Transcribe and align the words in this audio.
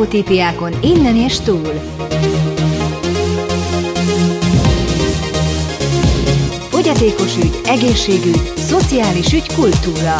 Sztereotípiákon 0.00 0.72
innen 0.82 1.16
és 1.16 1.40
túl. 1.40 1.72
Fogyatékos 6.70 7.36
ügy, 7.36 7.60
egészségügy, 7.64 8.52
szociális 8.56 9.32
ügy, 9.32 9.54
kultúra. 9.54 10.16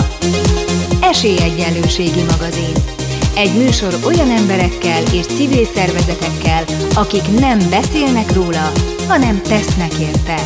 Esélyegyenlőségi 1.02 2.22
magazin. 2.30 2.74
Egy 3.34 3.56
műsor 3.56 3.94
olyan 4.04 4.30
emberekkel 4.30 5.02
és 5.12 5.26
civil 5.26 5.64
szervezetekkel, 5.64 6.64
akik 6.94 7.40
nem 7.40 7.58
beszélnek 7.70 8.32
róla, 8.32 8.72
hanem 9.08 9.42
tesznek 9.42 9.92
érte. 10.00 10.36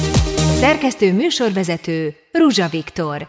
Szerkesztő 0.60 1.12
műsorvezető 1.12 2.14
Ruzsa 2.32 2.68
Viktor. 2.68 3.28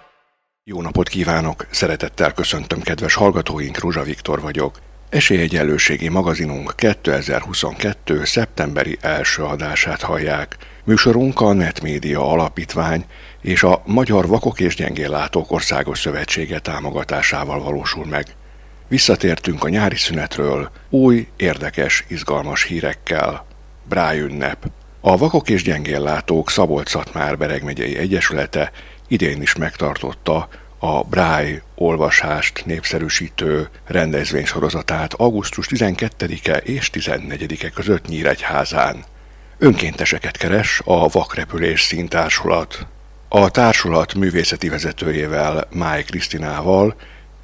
Jó 0.64 0.81
napot 0.81 1.08
kívánok! 1.08 1.67
Szeretettel 1.72 2.34
köszöntöm 2.34 2.81
kedves 2.81 3.14
hallgatóink, 3.14 3.80
Ruzsa 3.80 4.03
Viktor 4.03 4.42
vagyok. 4.42 4.84
Esélyegyenlőségi 5.09 6.08
magazinunk 6.08 6.73
2022. 6.76 8.23
szeptemberi 8.23 8.98
első 9.02 9.44
adását 9.44 10.02
hallják. 10.02 10.58
Műsorunk 10.84 11.41
a 11.41 11.54
Netmédia 11.54 12.30
Alapítvány 12.30 13.05
és 13.41 13.64
a 13.64 13.81
Magyar 13.86 14.28
Vakok 14.28 14.59
és 14.59 14.76
Gyengéllátók 14.76 15.52
Országos 15.52 16.00
Szövetsége 16.00 16.59
támogatásával 16.59 17.64
valósul 17.64 18.05
meg. 18.05 18.26
Visszatértünk 18.88 19.64
a 19.64 19.70
nyári 19.70 19.95
szünetről 19.95 20.70
új, 20.90 21.28
érdekes, 21.36 22.06
izgalmas 22.08 22.64
hírekkel. 22.64 23.45
Bráj 23.90 24.20
ünnep. 24.20 24.72
A 25.02 25.17
Vakok 25.17 25.50
és 25.50 25.64
Gyengéllátók 25.64 26.50
Szabolcs-Szatmár 26.50 27.38
Bereg 27.38 27.64
megyei 27.64 27.98
Egyesülete 27.98 28.72
idén 29.08 29.42
is 29.42 29.56
megtartotta 29.56 30.48
a 30.85 31.03
Bráj 31.03 31.61
olvasást 31.75 32.66
népszerűsítő 32.66 33.69
rendezvénysorozatát 33.86 35.14
augusztus 35.14 35.67
12-e 35.69 36.58
és 36.58 36.89
14-e 36.94 37.69
között 37.69 38.08
Nyíregyházán. 38.08 39.03
Önkénteseket 39.58 40.38
keres 40.38 40.81
a 40.86 41.08
Vakrepülés 41.08 41.81
színtársulat. 41.81 42.88
A 43.30 43.50
társulat 43.50 44.14
művészeti 44.14 44.69
vezetőjével, 44.69 45.67
Máj 45.72 46.03
Krisztinával 46.03 46.95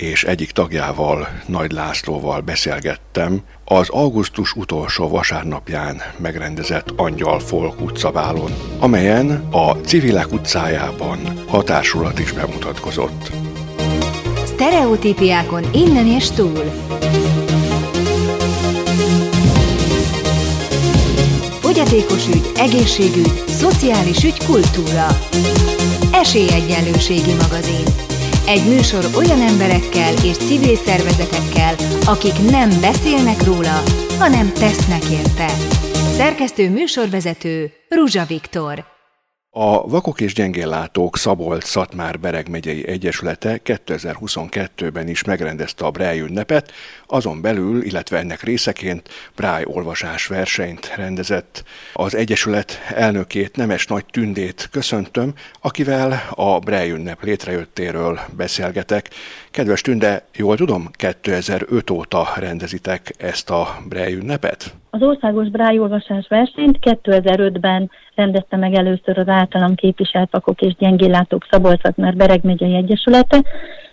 és 0.01 0.23
egyik 0.23 0.51
tagjával, 0.51 1.27
Nagy 1.45 1.71
Lászlóval 1.71 2.39
beszélgettem 2.39 3.41
az 3.65 3.89
augusztus 3.89 4.53
utolsó 4.53 5.07
vasárnapján 5.09 6.01
megrendezett 6.17 6.93
Angyal 6.95 7.39
Folk 7.39 7.81
utcabálon, 7.81 8.51
amelyen 8.79 9.47
a 9.51 9.71
Civilek 9.71 10.31
utcájában 10.31 11.19
a 11.51 11.63
társulat 11.63 12.19
is 12.19 12.31
bemutatkozott. 12.31 13.31
Sztereotípiákon 14.45 15.63
innen 15.73 16.07
és 16.07 16.29
túl. 16.29 16.63
Fogyatékos 21.59 22.27
ügy, 22.27 22.51
egészségügy, 22.55 23.43
szociális 23.47 24.23
ügy, 24.23 24.45
kultúra. 24.45 25.07
Esélyegyenlőségi 26.11 27.33
magazin. 27.33 28.10
Egy 28.51 28.67
műsor 28.69 29.05
olyan 29.15 29.41
emberekkel 29.41 30.13
és 30.23 30.37
civil 30.37 30.75
szervezetekkel, 30.75 31.75
akik 32.05 32.49
nem 32.49 32.69
beszélnek 32.81 33.43
róla, 33.43 33.83
hanem 34.19 34.53
tesznek 34.53 35.03
érte. 35.11 35.47
Szerkesztő 36.15 36.69
műsorvezető 36.69 37.71
Ruzsa 37.89 38.25
Viktor. 38.25 38.90
A 39.53 39.87
Vakok 39.87 40.21
és 40.21 40.33
Gyengéllátók 40.33 41.17
Szabolcs-Szatmár 41.17 42.19
Bereg 42.19 42.49
megyei 42.49 42.87
Egyesülete 42.87 43.59
2022-ben 43.65 45.07
is 45.07 45.23
megrendezte 45.23 45.85
a 45.85 45.91
Braille 45.91 46.23
ünnepet, 46.23 46.71
azon 47.07 47.41
belül, 47.41 47.83
illetve 47.83 48.17
ennek 48.17 48.43
részeként 48.43 49.09
Braille 49.35 49.67
olvasás 49.67 50.27
versenyt 50.27 50.93
rendezett. 50.95 51.63
Az 51.93 52.15
Egyesület 52.15 52.79
elnökét, 52.89 53.55
Nemes 53.55 53.87
Nagy 53.87 54.05
Tündét 54.05 54.69
köszöntöm, 54.71 55.33
akivel 55.61 56.27
a 56.29 56.59
Braille 56.59 56.93
ünnep 56.93 57.23
létrejöttéről 57.23 58.19
beszélgetek. 58.35 59.09
Kedves 59.51 59.81
Tünde, 59.81 60.25
jól 60.35 60.55
tudom, 60.55 60.89
2005 60.91 61.89
óta 61.89 62.27
rendezitek 62.39 63.13
ezt 63.17 63.49
a 63.49 63.67
Braille 63.89 64.17
ünnepet? 64.17 64.73
Az 64.89 65.01
országos 65.01 65.49
brájolvasás 65.49 66.27
versenyt 66.27 66.77
2005-ben 66.81 67.91
rendezte 68.15 68.57
meg 68.57 68.73
először 68.73 69.17
az 69.17 69.27
általam 69.27 69.75
képviselt 69.75 70.31
vakok 70.31 70.61
és 70.61 70.75
gyengéllátók 70.75 71.47
szabolcs 71.49 71.81
mert 71.95 72.15
Bereg 72.15 72.43
megyei 72.43 72.75
egyesülete, 72.75 73.43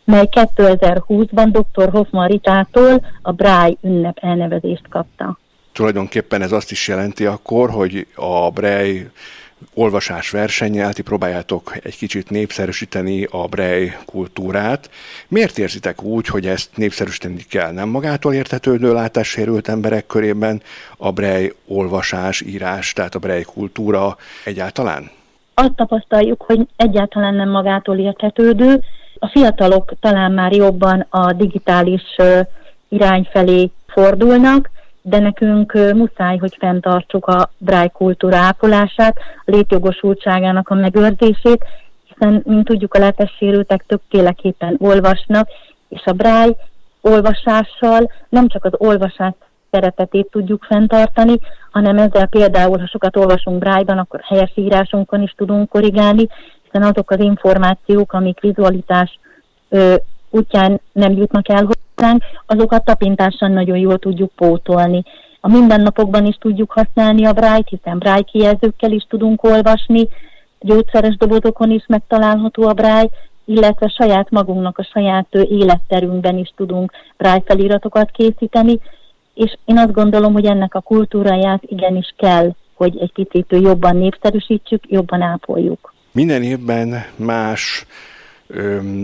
mely 0.04 0.28
2020-ban 0.30 1.48
dr. 1.50 1.90
Hoffman 1.90 2.26
Ritától 2.26 3.06
a 3.22 3.32
Bráj 3.32 3.76
ünnep 3.82 4.18
elnevezést 4.20 4.88
kapta. 4.88 5.38
Tulajdonképpen 5.72 6.42
ez 6.42 6.52
azt 6.52 6.70
is 6.70 6.88
jelenti 6.88 7.26
akkor, 7.26 7.70
hogy 7.70 8.06
a 8.14 8.50
Bráj 8.50 9.10
olvasás 9.74 10.30
versennyel, 10.30 10.92
ti 10.92 11.02
próbáljátok 11.02 11.76
egy 11.82 11.96
kicsit 11.96 12.30
népszerűsíteni 12.30 13.24
a 13.30 13.46
Brej 13.46 13.96
kultúrát. 14.04 14.90
Miért 15.28 15.58
érzitek 15.58 16.02
úgy, 16.02 16.26
hogy 16.26 16.46
ezt 16.46 16.76
népszerűsíteni 16.76 17.42
kell? 17.48 17.72
Nem 17.72 17.88
magától 17.88 18.34
értetődő 18.34 18.92
látássérült 18.92 19.68
emberek 19.68 20.06
körében 20.06 20.62
a 20.96 21.12
Brej 21.12 21.52
olvasás, 21.66 22.40
írás, 22.40 22.92
tehát 22.92 23.14
a 23.14 23.18
Brej 23.18 23.42
kultúra 23.42 24.16
egyáltalán? 24.44 25.10
Azt 25.54 25.74
tapasztaljuk, 25.76 26.42
hogy 26.42 26.66
egyáltalán 26.76 27.34
nem 27.34 27.50
magától 27.50 27.98
értetődő. 27.98 28.80
A 29.18 29.28
fiatalok 29.28 29.92
talán 30.00 30.32
már 30.32 30.52
jobban 30.52 31.06
a 31.08 31.32
digitális 31.32 32.16
irány 32.88 33.28
felé 33.32 33.70
fordulnak, 33.86 34.70
de 35.08 35.18
nekünk 35.18 35.72
muszáj, 35.72 36.36
hogy 36.36 36.56
fenntartsuk 36.58 37.26
a 37.26 37.50
bráj 37.58 37.88
kultúra 37.88 38.36
ápolását, 38.36 39.16
a 39.44 39.50
létjogosultságának 39.50 40.68
a 40.68 40.74
megőrzését, 40.74 41.64
hiszen, 42.04 42.42
mint 42.44 42.64
tudjuk, 42.64 42.94
a 42.94 42.98
látássérültek 42.98 43.84
többféleképpen 43.86 44.76
olvasnak, 44.78 45.48
és 45.88 46.02
a 46.04 46.12
bráj 46.12 46.56
olvasással 47.00 48.10
nem 48.28 48.48
csak 48.48 48.64
az 48.64 48.72
olvasás 48.76 49.34
szeretetét 49.70 50.30
tudjuk 50.30 50.64
fenntartani, 50.64 51.38
hanem 51.70 51.98
ezzel 51.98 52.26
például, 52.26 52.78
ha 52.78 52.86
sokat 52.86 53.16
olvasunk 53.16 53.58
brájban, 53.58 53.98
akkor 53.98 54.20
helyes 54.22 54.52
írásunkon 54.54 55.22
is 55.22 55.34
tudunk 55.36 55.68
korrigálni, 55.68 56.26
hiszen 56.62 56.82
azok 56.82 57.10
az 57.10 57.20
információk, 57.20 58.12
amik 58.12 58.40
vizualitás 58.40 59.18
ö, 59.68 59.94
útján 60.30 60.80
nem 60.92 61.12
jutnak 61.12 61.48
el 61.48 61.68
hozzánk, 61.98 62.22
azokat 62.46 62.84
tapintással 62.84 63.48
nagyon 63.48 63.76
jól 63.76 63.98
tudjuk 63.98 64.30
pótolni. 64.34 65.02
A 65.40 65.48
mindennapokban 65.48 66.26
is 66.26 66.36
tudjuk 66.40 66.72
használni 66.72 67.24
a 67.26 67.32
brájt, 67.32 67.68
hiszen 67.68 67.98
bráj 67.98 68.22
kijelzőkkel 68.22 68.92
is 68.92 69.06
tudunk 69.08 69.42
olvasni, 69.42 70.08
gyógyszeres 70.60 71.16
dobozokon 71.16 71.70
is 71.70 71.84
megtalálható 71.86 72.68
a 72.68 72.72
bráj, 72.72 73.08
illetve 73.44 73.88
saját 73.88 74.30
magunknak 74.30 74.78
a 74.78 74.88
saját 74.92 75.34
életterünkben 75.34 76.38
is 76.38 76.52
tudunk 76.56 76.92
bráj 77.16 77.42
feliratokat 77.44 78.10
készíteni, 78.10 78.78
és 79.34 79.56
én 79.64 79.78
azt 79.78 79.92
gondolom, 79.92 80.32
hogy 80.32 80.44
ennek 80.44 80.74
a 80.74 80.80
kultúráját 80.80 81.62
igenis 81.66 82.14
kell, 82.16 82.50
hogy 82.74 82.98
egy 82.98 83.12
picit 83.12 83.46
jobban 83.48 83.96
népszerűsítsük, 83.96 84.84
jobban 84.88 85.22
ápoljuk. 85.22 85.94
Minden 86.12 86.42
évben 86.42 87.04
más 87.16 87.86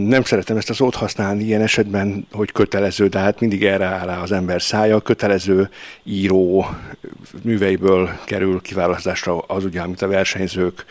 nem 0.07 0.23
szeretem 0.23 0.57
ezt 0.57 0.71
a 0.71 0.75
szót 0.75 0.95
használni 0.95 1.45
ilyen 1.45 1.61
esetben, 1.61 2.27
hogy 2.33 2.53
kötelező, 2.53 3.07
de 3.07 3.19
hát 3.19 3.41
mindig 3.41 3.65
erre 3.65 3.85
áll 3.85 4.07
rá 4.07 4.21
az 4.21 4.33
ember 4.33 4.63
szája. 4.63 5.01
Kötelező 5.01 5.69
író 6.03 6.67
műveiből 7.43 8.11
kerül 8.25 8.61
kiválasztásra 8.61 9.39
az 9.39 9.65
ugye, 9.65 9.81
amit 9.81 10.03
a 10.03 10.09
versenyzők 10.09 10.85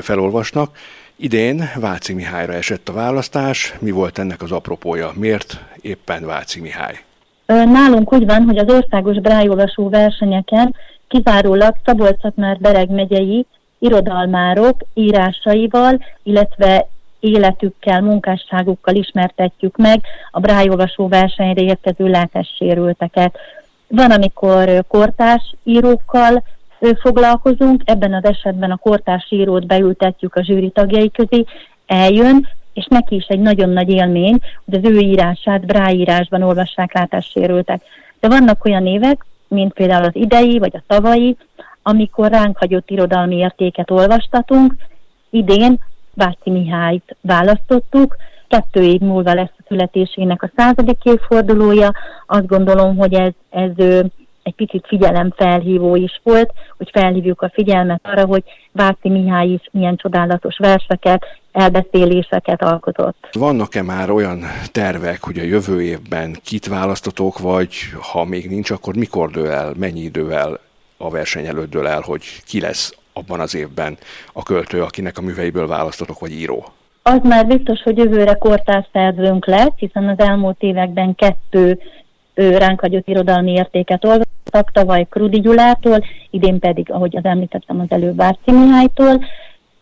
felolvasnak. 0.00 0.76
Idén 1.16 1.70
Váci 1.80 2.12
Mihályra 2.12 2.52
esett 2.52 2.88
a 2.88 2.92
választás. 2.92 3.74
Mi 3.78 3.90
volt 3.90 4.18
ennek 4.18 4.42
az 4.42 4.52
apropója? 4.52 5.12
Miért 5.14 5.60
éppen 5.80 6.26
Váci 6.26 6.60
Mihály? 6.60 7.00
Nálunk 7.46 8.12
úgy 8.12 8.26
van, 8.26 8.42
hogy 8.42 8.58
az 8.58 8.74
országos 8.74 9.20
brájolvasó 9.20 9.88
versenyeken 9.88 10.74
kizárólag 11.08 11.74
szabolcs 11.84 12.34
már 12.34 12.58
Bereg 12.58 12.90
megyei 12.90 13.46
irodalmárok 13.78 14.76
írásaival, 14.94 16.04
illetve 16.22 16.88
életükkel, 17.22 18.00
munkásságukkal 18.00 18.94
ismertetjük 18.94 19.76
meg 19.76 20.00
a 20.30 20.40
brájolvasó 20.40 21.08
versenyre 21.08 21.62
érkező 21.62 22.06
látássérülteket. 22.08 23.38
Van, 23.88 24.10
amikor 24.10 24.84
kortárs 24.88 25.54
írókkal 25.64 26.42
foglalkozunk, 27.00 27.82
ebben 27.84 28.14
az 28.14 28.24
esetben 28.24 28.70
a 28.70 28.76
kortárs 28.76 29.26
írót 29.30 29.66
beültetjük 29.66 30.34
a 30.34 30.42
zsűri 30.42 30.70
tagjai 30.70 31.10
közé, 31.10 31.44
eljön, 31.86 32.48
és 32.72 32.86
neki 32.88 33.14
is 33.14 33.26
egy 33.26 33.40
nagyon 33.40 33.68
nagy 33.68 33.90
élmény, 33.90 34.38
hogy 34.64 34.74
az 34.74 34.90
ő 34.90 34.98
írását 34.98 35.66
bráírásban 35.66 36.42
olvassák 36.42 36.94
látássérültek. 36.94 37.82
De 38.20 38.28
vannak 38.28 38.64
olyan 38.64 38.86
évek, 38.86 39.24
mint 39.48 39.72
például 39.72 40.04
az 40.04 40.14
idei 40.16 40.58
vagy 40.58 40.76
a 40.76 40.82
tavalyi, 40.86 41.36
amikor 41.82 42.30
ránk 42.30 42.58
hagyott 42.58 42.90
irodalmi 42.90 43.36
értéket 43.36 43.90
olvastatunk. 43.90 44.74
Idén 45.30 45.78
Váci 46.14 46.50
Mihályt 46.50 47.16
választottuk, 47.20 48.16
kettő 48.48 48.82
év 48.82 49.00
múlva 49.00 49.34
lesz 49.34 49.54
a 49.58 49.64
születésének 49.68 50.42
a 50.42 50.50
századik 50.56 50.98
évfordulója. 51.02 51.92
Azt 52.26 52.46
gondolom, 52.46 52.96
hogy 52.96 53.14
ez, 53.14 53.32
ez 53.50 53.70
egy 54.42 54.54
picit 54.54 54.86
figyelemfelhívó 54.86 55.96
is 55.96 56.20
volt, 56.22 56.52
hogy 56.76 56.90
felhívjuk 56.92 57.42
a 57.42 57.50
figyelmet 57.54 58.00
arra, 58.02 58.26
hogy 58.26 58.42
Váci 58.72 59.08
Mihály 59.08 59.48
is 59.48 59.68
milyen 59.70 59.96
csodálatos 59.96 60.58
verseket, 60.58 61.24
elbeszéléseket 61.52 62.62
alkotott. 62.62 63.28
Vannak-e 63.32 63.82
már 63.82 64.10
olyan 64.10 64.40
tervek, 64.72 65.22
hogy 65.22 65.38
a 65.38 65.42
jövő 65.42 65.82
évben 65.82 66.36
kit 66.44 66.66
választotok, 66.66 67.38
vagy 67.38 67.74
ha 68.12 68.24
még 68.24 68.48
nincs, 68.48 68.70
akkor 68.70 68.96
mikor 68.96 69.30
dől 69.30 69.50
el, 69.50 69.72
mennyi 69.76 70.00
idővel 70.00 70.58
a 70.96 71.10
verseny 71.10 71.46
előtt 71.46 71.70
dől 71.70 71.86
el, 71.86 72.00
hogy 72.00 72.22
ki 72.46 72.60
lesz 72.60 72.96
abban 73.12 73.40
az 73.40 73.54
évben 73.54 73.96
a 74.32 74.42
költő, 74.42 74.82
akinek 74.82 75.18
a 75.18 75.22
műveiből 75.22 75.66
választotok, 75.66 76.18
vagy 76.18 76.32
író? 76.32 76.64
Az 77.02 77.20
már 77.22 77.46
biztos, 77.46 77.82
hogy 77.82 77.98
jövőre 77.98 78.34
kortárs 78.34 78.86
szerzőnk 78.92 79.46
lesz, 79.46 79.76
hiszen 79.76 80.08
az 80.08 80.18
elmúlt 80.18 80.62
években 80.62 81.14
kettő 81.14 81.78
ő 82.34 82.56
ránk 82.56 82.80
hagyott 82.80 83.08
irodalmi 83.08 83.52
értéket 83.52 84.04
olvastak, 84.04 84.70
tavaly 84.72 85.06
Krudi 85.10 85.40
Gyulától, 85.40 86.04
idén 86.30 86.58
pedig, 86.58 86.90
ahogy 86.90 87.16
az 87.16 87.24
említettem, 87.24 87.80
az 87.80 87.86
előbb 87.88 88.14
Bárci 88.14 88.50
Mihálytól. 88.50 89.24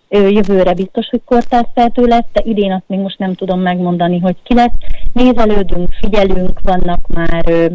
Ő 0.08 0.28
jövőre 0.28 0.74
biztos, 0.74 1.08
hogy 1.08 1.20
kortárszerző 1.24 2.06
lesz, 2.06 2.26
de 2.32 2.40
idén 2.44 2.72
azt 2.72 2.84
még 2.86 2.98
most 2.98 3.18
nem 3.18 3.34
tudom 3.34 3.60
megmondani, 3.60 4.18
hogy 4.18 4.36
ki 4.42 4.54
lesz. 4.54 4.74
Nézelődünk, 5.12 5.88
figyelünk, 6.00 6.60
vannak 6.62 7.06
már 7.06 7.44
ő, 7.48 7.72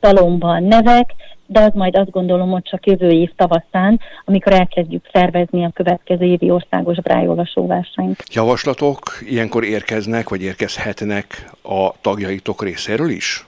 talomban 0.00 0.62
nevek, 0.62 1.14
de 1.46 1.60
az 1.60 1.70
majd 1.74 1.96
azt 1.96 2.10
gondolom, 2.10 2.50
hogy 2.50 2.62
csak 2.62 2.86
jövő 2.86 3.10
év 3.10 3.30
tavaszán, 3.36 4.00
amikor 4.24 4.52
elkezdjük 4.52 5.08
szervezni 5.12 5.64
a 5.64 5.70
következő 5.74 6.24
évi 6.24 6.50
országos 6.50 7.00
brájolvasó 7.00 7.66
versenyt. 7.66 8.22
Javaslatok 8.32 9.00
ilyenkor 9.20 9.64
érkeznek, 9.64 10.28
vagy 10.28 10.42
érkezhetnek 10.42 11.50
a 11.62 12.00
tagjaitok 12.00 12.62
részéről 12.62 13.10
is? 13.10 13.46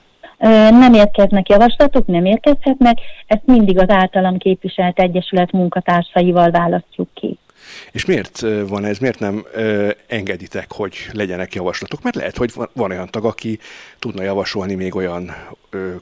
Nem 0.70 0.94
érkeznek 0.94 1.48
javaslatok, 1.48 2.06
nem 2.06 2.24
érkezhetnek, 2.24 2.98
ezt 3.26 3.46
mindig 3.46 3.78
az 3.78 3.90
általam 3.90 4.38
képviselt 4.38 4.98
egyesület 4.98 5.52
munkatársaival 5.52 6.50
választjuk 6.50 7.08
ki. 7.14 7.38
És 7.92 8.04
miért 8.04 8.40
van 8.68 8.84
ez, 8.84 8.98
miért 8.98 9.18
nem 9.18 9.44
ö, 9.52 9.90
engeditek, 10.06 10.72
hogy 10.72 10.94
legyenek 11.12 11.54
javaslatok? 11.54 12.02
Mert 12.02 12.16
lehet, 12.16 12.36
hogy 12.36 12.52
van, 12.54 12.68
van 12.72 12.90
olyan 12.90 13.08
tag, 13.10 13.24
aki 13.24 13.58
tudna 13.98 14.22
javasolni 14.22 14.74
még 14.74 14.94
olyan 14.94 15.34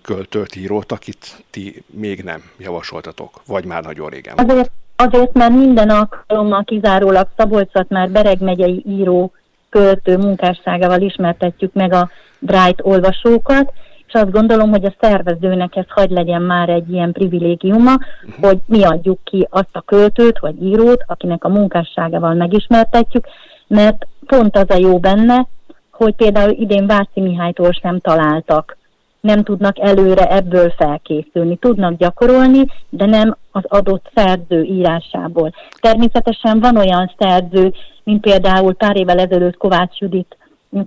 költőt, 0.02 0.56
írót, 0.56 0.92
akit 0.92 1.44
ti 1.50 1.82
még 1.86 2.22
nem 2.22 2.42
javasoltatok, 2.58 3.42
vagy 3.46 3.64
már 3.64 3.82
nagyon 3.82 4.08
régen. 4.08 4.34
Azért, 4.36 4.70
azért 4.96 5.32
mert 5.32 5.52
minden 5.52 5.90
alkalommal 5.90 6.64
kizárólag 6.64 7.28
Szabolcsot 7.36 7.88
már 7.88 8.10
Bereg 8.10 8.40
megyei 8.40 8.84
író 8.86 9.32
költő 9.68 10.16
munkásságával 10.16 11.00
ismertetjük 11.00 11.72
meg 11.72 11.92
a 11.92 12.10
Bright 12.38 12.80
olvasókat, 12.82 13.72
és 14.06 14.12
azt 14.12 14.30
gondolom, 14.30 14.70
hogy 14.70 14.84
a 14.84 14.94
szervezőnek 15.00 15.76
ez 15.76 15.84
hagy 15.88 16.10
legyen 16.10 16.42
már 16.42 16.68
egy 16.68 16.92
ilyen 16.92 17.12
privilégiuma, 17.12 17.92
uh-huh. 17.92 18.44
hogy 18.44 18.58
mi 18.66 18.84
adjuk 18.84 19.18
ki 19.24 19.46
azt 19.50 19.68
a 19.72 19.80
költőt 19.80 20.38
vagy 20.38 20.62
írót, 20.62 21.04
akinek 21.06 21.44
a 21.44 21.48
munkásságával 21.48 22.34
megismertetjük, 22.34 23.26
mert 23.66 24.06
pont 24.26 24.56
az 24.56 24.70
a 24.70 24.76
jó 24.76 24.98
benne, 24.98 25.46
hogy 25.90 26.14
például 26.14 26.50
idén 26.50 26.86
Váci 26.86 27.20
Mihálytól 27.20 27.72
sem 27.72 28.00
találtak. 28.00 28.76
Nem 29.24 29.42
tudnak 29.42 29.78
előre 29.78 30.26
ebből 30.30 30.70
felkészülni. 30.76 31.56
Tudnak 31.56 31.96
gyakorolni, 31.96 32.66
de 32.88 33.06
nem 33.06 33.36
az 33.50 33.62
adott 33.68 34.10
szerző 34.14 34.62
írásából. 34.62 35.52
Természetesen 35.80 36.60
van 36.60 36.76
olyan 36.76 37.12
szerző, 37.18 37.72
mint 38.02 38.20
például 38.20 38.74
pár 38.74 38.96
évvel 38.96 39.18
ezelőtt 39.18 39.56
Kovács 39.56 39.98
Judit 39.98 40.36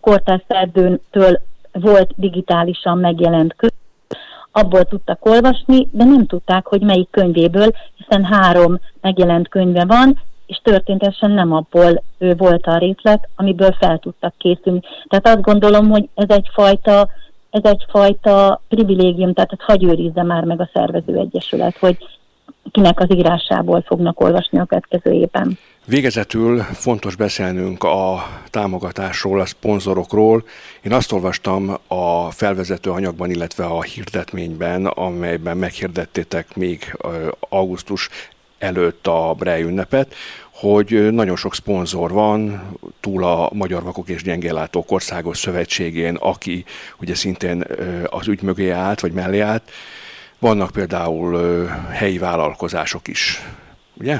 kortás 0.01 0.41
szerzőtől 0.47 1.39
volt 1.71 2.11
digitálisan 2.15 2.97
megjelent 2.97 3.55
könyv, 3.55 3.71
abból 4.51 4.83
tudtak 4.83 5.25
olvasni, 5.25 5.87
de 5.91 6.03
nem 6.03 6.25
tudták, 6.25 6.65
hogy 6.65 6.81
melyik 6.81 7.09
könyvéből, 7.09 7.71
hiszen 7.95 8.23
három 8.23 8.79
megjelent 9.01 9.49
könyve 9.49 9.85
van, 9.85 10.21
és 10.45 10.59
történetesen 10.63 11.31
nem 11.31 11.53
abból 11.53 12.03
ő 12.17 12.35
volt 12.35 12.65
a 12.65 12.77
részlet, 12.77 13.27
amiből 13.35 13.71
fel 13.79 13.97
tudtak 13.97 14.33
készülni. 14.37 14.79
Tehát 15.07 15.27
azt 15.27 15.41
gondolom, 15.41 15.89
hogy 15.89 16.09
ez 16.15 16.29
egyfajta, 16.29 17.07
ez 17.49 17.63
egyfajta 17.63 18.61
privilégium, 18.67 19.33
tehát 19.33 19.51
hagy 19.57 19.83
őrizze 19.83 20.23
már 20.23 20.43
meg 20.43 20.61
a 20.61 20.69
szervező 20.73 21.17
egyesület, 21.17 21.77
hogy 21.77 21.97
kinek 22.71 22.99
az 22.99 23.15
írásából 23.15 23.81
fognak 23.81 24.21
olvasni 24.21 24.59
a 24.59 24.65
következő 24.65 25.11
évben. 25.11 25.57
Végezetül 25.85 26.59
fontos 26.59 27.15
beszélnünk 27.15 27.83
a 27.83 28.23
támogatásról, 28.49 29.39
a 29.39 29.45
szponzorokról. 29.45 30.43
Én 30.81 30.93
azt 30.93 31.11
olvastam 31.11 31.77
a 31.87 32.31
felvezető 32.31 32.89
anyagban, 32.89 33.29
illetve 33.29 33.65
a 33.65 33.81
hirdetményben, 33.81 34.85
amelyben 34.85 35.57
meghirdettétek 35.57 36.55
még 36.55 36.97
augusztus 37.39 38.09
előtt 38.57 39.07
a 39.07 39.35
Brej 39.37 39.61
ünnepet, 39.61 40.13
hogy 40.59 41.07
nagyon 41.11 41.35
sok 41.35 41.53
szponzor 41.55 42.11
van, 42.11 42.61
túl 42.99 43.23
a 43.23 43.49
Magyar 43.53 43.83
Vakok 43.83 44.09
és 44.09 44.23
Gyengéllátók 44.23 44.91
Országos 44.91 45.37
Szövetségén, 45.37 46.15
aki 46.15 46.65
ugye 47.01 47.15
szintén 47.15 47.63
az 48.09 48.27
ügy 48.27 48.41
mögé 48.41 48.69
állt, 48.69 48.99
vagy 48.99 49.11
mellé 49.11 49.39
állt. 49.39 49.63
Vannak 50.39 50.71
például 50.71 51.65
helyi 51.91 52.17
vállalkozások 52.17 53.07
is, 53.07 53.41
ugye? 53.99 54.17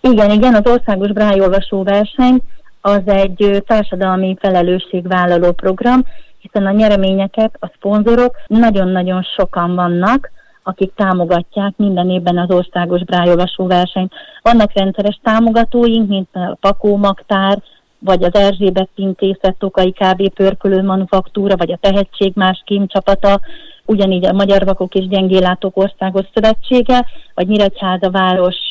Igen, 0.00 0.30
igen, 0.30 0.54
az 0.54 0.66
Országos 0.66 1.12
Brájolvasó 1.12 1.82
verseny 1.82 2.40
az 2.80 3.00
egy 3.04 3.62
társadalmi 3.66 4.36
felelősségvállaló 4.40 5.52
program, 5.52 6.04
hiszen 6.38 6.66
a 6.66 6.72
nyereményeket 6.72 7.56
a 7.60 7.72
szponzorok 7.76 8.36
nagyon-nagyon 8.46 9.22
sokan 9.36 9.74
vannak, 9.74 10.30
akik 10.62 10.92
támogatják 10.94 11.72
minden 11.76 12.10
évben 12.10 12.38
az 12.38 12.50
országos 12.50 13.04
brájolvasó 13.04 13.66
versenyt. 13.66 14.12
Vannak 14.42 14.72
rendszeres 14.72 15.20
támogatóink, 15.22 16.08
mint 16.08 16.28
a 16.32 16.56
Pakó 16.60 16.96
Magtár, 16.96 17.62
vagy 17.98 18.22
az 18.22 18.34
Erzsébet 18.34 18.88
Pintészet, 18.94 19.56
Tokai 19.58 19.92
KB 19.92 20.28
Pörkölő 20.34 20.82
Manufaktúra, 20.82 21.56
vagy 21.56 21.72
a 21.72 21.78
Tehetség 21.80 22.32
Más 22.34 22.62
Kim 22.64 22.86
csapata, 22.86 23.40
ugyanígy 23.84 24.26
a 24.26 24.32
Magyar 24.32 24.64
Vakok 24.64 24.94
és 24.94 25.08
Gyengélátók 25.08 25.76
Országos 25.76 26.26
Szövetsége, 26.34 27.06
vagy 27.34 27.48
Nyíregyháza 27.48 28.10
város 28.10 28.68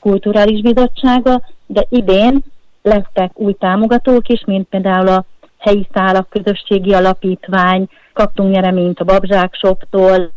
kulturális 0.00 0.60
bizottsága, 0.60 1.42
de 1.66 1.86
idén 1.88 2.42
lettek 2.82 3.38
új 3.38 3.52
támogatók 3.52 4.28
is, 4.28 4.44
mint 4.46 4.68
például 4.68 5.08
a 5.08 5.24
helyi 5.58 5.88
szálak 5.92 6.28
közösségi 6.28 6.92
alapítvány, 6.92 7.88
kaptunk 8.12 8.52
nyereményt 8.52 9.00
a 9.00 9.04
Babzsák 9.04 9.54
Shoptól, 9.54 10.30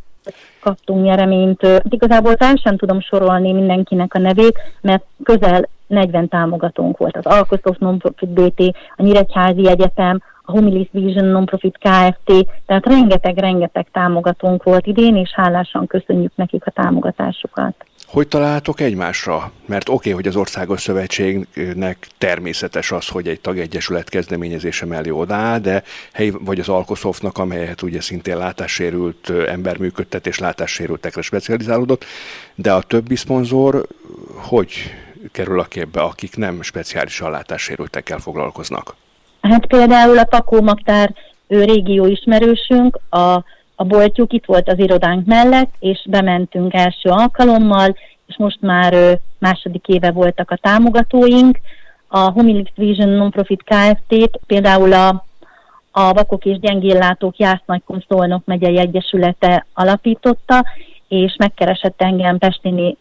kaptunk 0.62 1.04
nyereményt. 1.04 1.68
Igazából 1.90 2.36
fel 2.36 2.56
sem 2.56 2.78
tudom 2.78 3.02
sorolni 3.02 3.54
mindenkinek 3.54 4.14
a 4.14 4.20
nevét, 4.20 4.60
mert 4.82 5.04
közel 5.24 5.70
40 5.88 6.28
támogatónk 6.28 6.98
volt. 6.98 7.18
Az 7.18 7.26
Alkosztof 7.26 7.78
Nonprofit 7.78 8.30
BT, 8.30 8.76
a 8.96 9.04
Nyíregyházi 9.04 9.68
Egyetem, 9.68 10.22
a 10.46 10.52
Humilis 10.52 10.88
Vision 10.92 11.26
Nonprofit 11.26 11.78
Kft. 11.78 12.46
Tehát 12.66 12.86
rengeteg-rengeteg 12.86 13.88
támogatónk 13.92 14.64
volt 14.64 14.86
idén, 14.86 15.16
és 15.16 15.32
hálásan 15.34 15.88
köszönjük 15.88 16.32
nekik 16.36 16.66
a 16.66 16.72
támogatásukat. 16.72 17.76
Hogy 18.14 18.28
találtok 18.28 18.80
egymásra? 18.80 19.52
Mert 19.66 19.90
oké, 19.90 19.96
okay, 19.96 20.12
hogy 20.12 20.28
az 20.28 20.36
Országos 20.36 20.82
Szövetségnek 20.82 22.08
természetes 22.18 22.92
az, 22.92 23.08
hogy 23.08 23.28
egy 23.28 23.42
tagegyesület 23.42 24.10
kezdeményezése 24.10 24.86
mellé 24.86 25.10
odáll, 25.10 25.60
de 25.60 25.84
hely, 26.12 26.32
vagy 26.40 26.60
az 26.60 26.70
Alkoszofnak, 26.70 27.38
amelyet 27.38 27.82
ugye 27.82 28.02
szintén 28.02 28.38
látássérült 28.38 29.30
ember 29.30 29.78
működtet 29.78 30.28
és 30.28 30.40
látássérültekre 30.40 31.22
specializálódott, 31.22 32.06
de 32.56 32.74
a 32.74 32.82
többi 32.82 33.16
szponzor 33.16 33.88
hogy 34.36 34.72
kerül 35.32 35.60
a 35.60 35.66
képbe, 35.66 36.02
akik 36.02 36.36
nem 36.36 36.62
speciálisan 36.62 37.32
látássérültekkel 37.32 38.20
foglalkoznak? 38.20 38.96
Hát 39.42 39.66
például 39.66 40.18
a 40.18 40.24
Pakó 40.26 40.62
Magtár 40.62 41.14
régió 41.48 42.06
ismerősünk, 42.06 43.00
a 43.10 43.44
a 43.76 43.84
boltjuk 43.84 44.34
itt 44.34 44.46
volt 44.46 44.70
az 44.70 44.80
irodánk 44.80 45.26
mellett, 45.26 45.74
és 45.80 46.06
bementünk 46.10 46.74
első 46.74 47.10
alkalommal, 47.10 47.96
és 48.26 48.38
most 48.38 48.62
már 48.62 49.20
második 49.40 49.88
éve 49.88 50.12
voltak 50.12 50.52
a 50.52 50.60
támogatóink. 50.62 51.60
A 52.08 52.32
Homilix 52.32 52.72
Vision 52.76 53.10
Nonprofit 53.10 53.64
Kft-t 53.64 54.40
például 54.48 54.94
a, 54.94 55.26
a 55.92 56.14
Vakok 56.14 56.46
és 56.46 56.60
Gyengéllátók 56.60 57.38
Jásznagykun 57.38 58.06
Szolnok 58.08 58.46
megyei 58.46 58.78
egyesülete 58.78 59.66
alapította, 59.74 60.66
és 61.08 61.36
megkeresett 61.38 62.02
engem 62.02 62.38
Pestini 62.38 62.98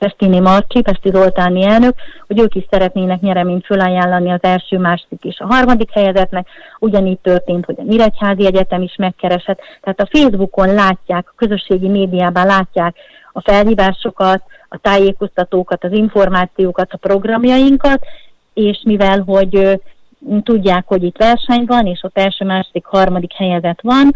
Pestini 0.00 0.38
Marcsi, 0.38 0.80
Pesti 0.80 1.10
Zoltáni 1.12 1.64
elnök, 1.64 1.94
hogy 2.26 2.40
ők 2.40 2.54
is 2.54 2.64
szeretnének 2.70 3.20
nyereményt 3.20 3.66
fölajánlani 3.66 4.30
az 4.30 4.42
első, 4.42 4.78
második 4.78 5.24
és 5.24 5.38
a 5.38 5.46
harmadik 5.46 5.90
helyezetnek. 5.90 6.46
Ugyanígy 6.78 7.18
történt, 7.18 7.64
hogy 7.64 7.74
a 7.78 7.82
Nyíregyházi 7.82 8.46
Egyetem 8.46 8.82
is 8.82 8.94
megkeresett. 8.96 9.60
Tehát 9.80 10.00
a 10.00 10.08
Facebookon 10.10 10.74
látják, 10.74 11.28
a 11.28 11.34
közösségi 11.36 11.88
médiában 11.88 12.46
látják 12.46 12.96
a 13.32 13.40
felhívásokat, 13.40 14.42
a 14.68 14.78
tájékoztatókat, 14.78 15.84
az 15.84 15.92
információkat, 15.92 16.92
a 16.92 16.96
programjainkat, 16.96 18.06
és 18.54 18.80
mivel, 18.84 19.22
hogy 19.26 19.80
tudják, 20.42 20.84
hogy 20.86 21.02
itt 21.02 21.16
verseny 21.16 21.64
van, 21.66 21.86
és 21.86 22.00
ott 22.02 22.18
első, 22.18 22.44
második, 22.44 22.84
harmadik 22.84 23.32
helyezet 23.32 23.82
van. 23.82 24.14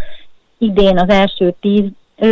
Idén 0.59 0.99
az 0.99 1.09
első 1.09 1.55
tíz 1.61 1.85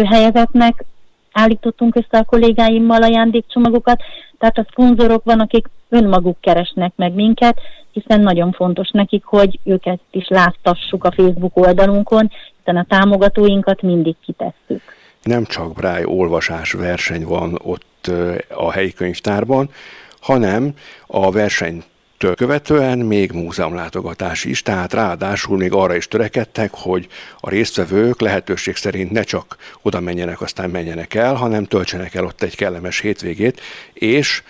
helyezetnek 0.04 0.85
állítottunk 1.33 1.97
össze 1.97 2.19
a 2.19 2.25
kollégáimmal 2.25 3.03
ajándékcsomagokat, 3.03 4.03
tehát 4.39 4.59
a 4.59 4.67
szponzorok 4.71 5.25
van, 5.25 5.41
akik 5.41 5.67
önmaguk 5.89 6.41
keresnek 6.41 6.93
meg 6.97 7.12
minket, 7.12 7.61
hiszen 7.93 8.21
nagyon 8.21 8.53
fontos 8.53 8.91
nekik, 8.91 9.25
hogy 9.25 9.59
őket 9.65 10.01
is 10.11 10.29
láttassuk 10.29 11.05
a 11.05 11.12
Facebook 11.12 11.57
oldalunkon, 11.57 12.31
hiszen 12.59 12.77
a 12.77 12.87
támogatóinkat 12.89 13.83
mindig 13.83 14.15
kitesszük. 14.25 14.83
Nem 15.23 15.45
csak 15.45 15.73
Braille 15.73 16.09
olvasás 16.09 16.73
verseny 16.73 17.25
van 17.25 17.59
ott 17.62 18.11
a 18.49 18.71
helyi 18.71 18.93
könyvtárban, 18.93 19.71
hanem 20.21 20.75
a 21.07 21.31
verseny 21.31 21.83
követően 22.35 22.99
még 22.99 23.33
múzeumlátogatás 23.33 24.45
is, 24.45 24.62
tehát 24.62 24.93
ráadásul 24.93 25.57
még 25.57 25.73
arra 25.73 25.95
is 25.97 26.09
törekedtek, 26.09 26.71
hogy 26.75 27.09
a 27.41 27.50
résztvevők 27.50 28.21
lehetőség 28.21 28.76
szerint 28.76 29.11
ne 29.11 29.23
csak 29.23 29.57
oda 29.83 30.00
menjenek, 30.00 30.41
aztán 30.41 30.71
menjenek 30.71 31.14
el, 31.14 31.35
hanem 31.35 31.64
töltsenek 31.64 32.14
el 32.14 32.25
ott 32.25 32.43
egy 32.43 32.57
kellemes 32.57 33.00
hétvégét, 33.00 33.61
és 33.93 34.43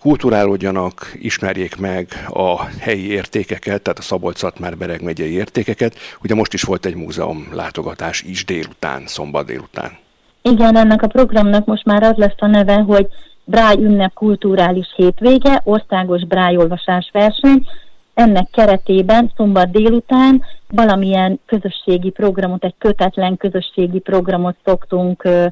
kulturálódjanak, 0.00 1.12
ismerjék 1.20 1.76
meg 1.76 2.26
a 2.28 2.64
helyi 2.64 3.10
értékeket, 3.10 3.82
tehát 3.82 3.98
a 3.98 4.02
Szabolcs-Szatmár-Bereg 4.02 5.02
megyei 5.02 5.32
értékeket. 5.32 5.96
Ugye 6.22 6.34
most 6.34 6.52
is 6.52 6.62
volt 6.62 6.86
egy 6.86 6.94
múzeum 6.94 7.48
látogatás 7.52 8.22
is 8.22 8.44
délután, 8.44 9.06
szombat 9.06 9.46
délután. 9.46 9.98
Igen, 10.42 10.76
ennek 10.76 11.02
a 11.02 11.06
programnak 11.06 11.66
most 11.66 11.84
már 11.84 12.02
az 12.02 12.16
lesz 12.16 12.34
a 12.36 12.46
neve, 12.46 12.74
hogy 12.74 13.06
Bráj 13.44 13.76
ünnep 13.78 14.12
kulturális 14.12 14.92
hétvége, 14.96 15.60
országos 15.64 16.22
olvasás 16.30 17.10
verseny. 17.12 17.66
Ennek 18.14 18.50
keretében 18.50 19.32
szombat 19.36 19.70
délután 19.70 20.42
valamilyen 20.68 21.40
közösségi 21.46 22.10
programot, 22.10 22.64
egy 22.64 22.74
kötetlen 22.78 23.36
közösségi 23.36 23.98
programot 23.98 24.56
szoktunk 24.64 25.24
ö, 25.24 25.46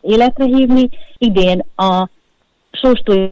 életre 0.00 0.44
hívni. 0.44 0.88
Idén 1.18 1.64
a 1.76 2.08
Sóstói 2.70 3.28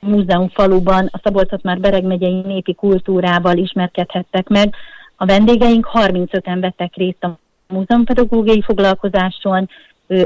Múzeum 0.00 0.48
faluban 0.48 1.08
a 1.12 1.20
szabolcs 1.22 1.62
már 1.62 1.80
Bereg 1.80 2.04
megyei 2.04 2.40
népi 2.40 2.74
kultúrával 2.74 3.56
ismerkedhettek 3.56 4.48
meg. 4.48 4.74
A 5.16 5.24
vendégeink 5.24 5.90
35-en 5.92 6.58
vettek 6.60 6.94
részt 6.96 7.24
a 7.24 7.38
múzeumpedagógiai 7.68 8.62
foglalkozáson, 8.62 9.68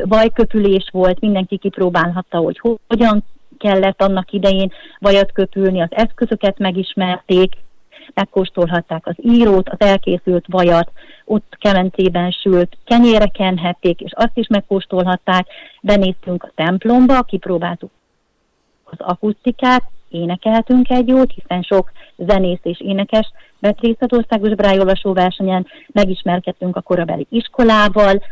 vajköpülés 0.03 0.89
volt, 0.93 1.21
mindenki 1.21 1.57
kipróbálhatta, 1.57 2.39
hogy 2.39 2.61
hogyan 2.89 3.25
kellett 3.59 4.03
annak 4.03 4.33
idején 4.33 4.73
vajat 4.99 5.33
köpülni, 5.33 5.81
az 5.81 5.89
eszközöket 5.91 6.59
megismerték, 6.59 7.53
megkóstolhatták 8.15 9.07
az 9.07 9.15
írót, 9.23 9.69
az 9.69 9.81
elkészült 9.81 10.45
vajat, 10.49 10.91
ott 11.25 11.57
kemencében 11.61 12.31
sült 12.31 12.77
kenyére 12.85 13.27
kenhették, 13.27 14.01
és 14.01 14.13
azt 14.15 14.37
is 14.37 14.47
megkóstolhatták. 14.47 15.47
Benéztünk 15.81 16.43
a 16.43 16.51
templomba, 16.55 17.23
kipróbáltuk 17.23 17.91
az 18.85 18.99
akusztikát, 18.99 19.83
énekeltünk 20.09 20.91
egy 20.91 21.09
jót, 21.09 21.33
hiszen 21.33 21.63
sok 21.63 21.93
zenész 22.17 22.61
és 22.63 22.81
énekes 22.81 23.31
vett 23.59 23.81
részt 23.81 24.03
az 24.03 24.13
országos 24.13 24.55
brájolvasó 24.55 25.13
versenyen, 25.13 25.67
megismerkedtünk 25.93 26.77
a 26.77 26.81
korabeli 26.81 27.27
iskolával, 27.31 28.23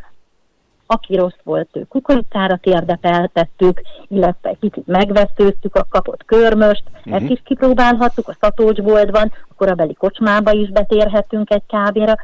aki 0.87 1.16
rossz 1.16 1.38
volt, 1.43 1.69
ő 1.73 1.85
kukoricára 1.88 2.57
térdepeltettük, 2.57 3.81
illetve 4.09 4.49
egy 4.49 4.59
kicsit 4.61 4.87
megveszőztük 4.87 5.75
a 5.75 5.87
kapott 5.90 6.25
körmöst, 6.25 6.83
uh-huh. 6.97 7.14
ezt 7.14 7.31
is 7.31 7.40
kipróbálhattuk, 7.45 8.28
a 8.28 8.37
szatócsboltban, 8.40 9.33
a 9.49 9.55
korabeli 9.57 9.95
kocsmába 9.95 10.52
is 10.52 10.71
betérhettünk 10.71 11.50
egy 11.50 11.62
kávéra, 11.69 12.14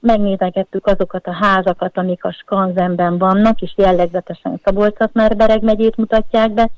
megnézegettük 0.00 0.86
azokat 0.86 1.26
a 1.26 1.32
házakat, 1.32 1.98
amik 1.98 2.24
a 2.24 2.32
skanzenben 2.32 3.18
vannak, 3.18 3.60
és 3.60 3.72
jellegzetesen 3.76 4.60
szabolcs 4.64 4.96
már 5.12 5.36
Bereg 5.36 5.62
megyét 5.62 5.96
mutatják 5.96 6.50
be, 6.50 6.70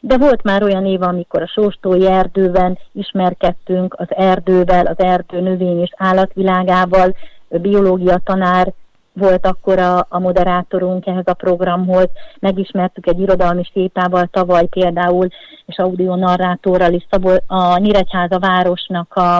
de 0.00 0.18
volt 0.18 0.42
már 0.42 0.62
olyan 0.62 0.86
év, 0.86 1.02
amikor 1.02 1.42
a 1.42 1.46
Sóstói 1.46 2.06
erdőben 2.06 2.78
ismerkedtünk 2.92 3.94
az 3.98 4.06
erdővel, 4.08 4.86
az 4.86 4.98
erdő 4.98 5.40
növény 5.40 5.80
és 5.80 5.90
állatvilágával, 5.96 7.14
biológia 7.48 8.20
tanár 8.24 8.72
volt 9.18 9.46
akkor 9.46 9.78
a, 9.78 10.06
a 10.08 10.18
moderátorunk 10.18 11.06
ehhez 11.06 11.26
a 11.26 11.34
programhoz, 11.34 12.08
megismertük 12.38 13.06
egy 13.06 13.20
irodalmi 13.20 13.62
sétával 13.72 14.26
tavaly 14.30 14.66
például, 14.66 15.28
és 15.66 15.78
audio 15.78 16.16
narrátorral 16.16 16.92
is. 16.92 17.06
Szabol, 17.10 17.36
a 17.46 17.78
Nyíregyháza 17.78 18.38
városnak 18.38 19.14
a, 19.14 19.36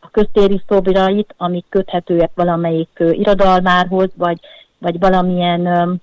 a 0.00 0.10
köztéri 0.10 0.62
szobrait, 0.68 1.34
amik 1.36 1.64
köthetőek 1.68 2.30
valamelyik 2.34 3.02
irodalmárhoz, 3.10 4.10
vagy, 4.16 4.38
vagy 4.78 4.98
valamilyen 4.98 6.00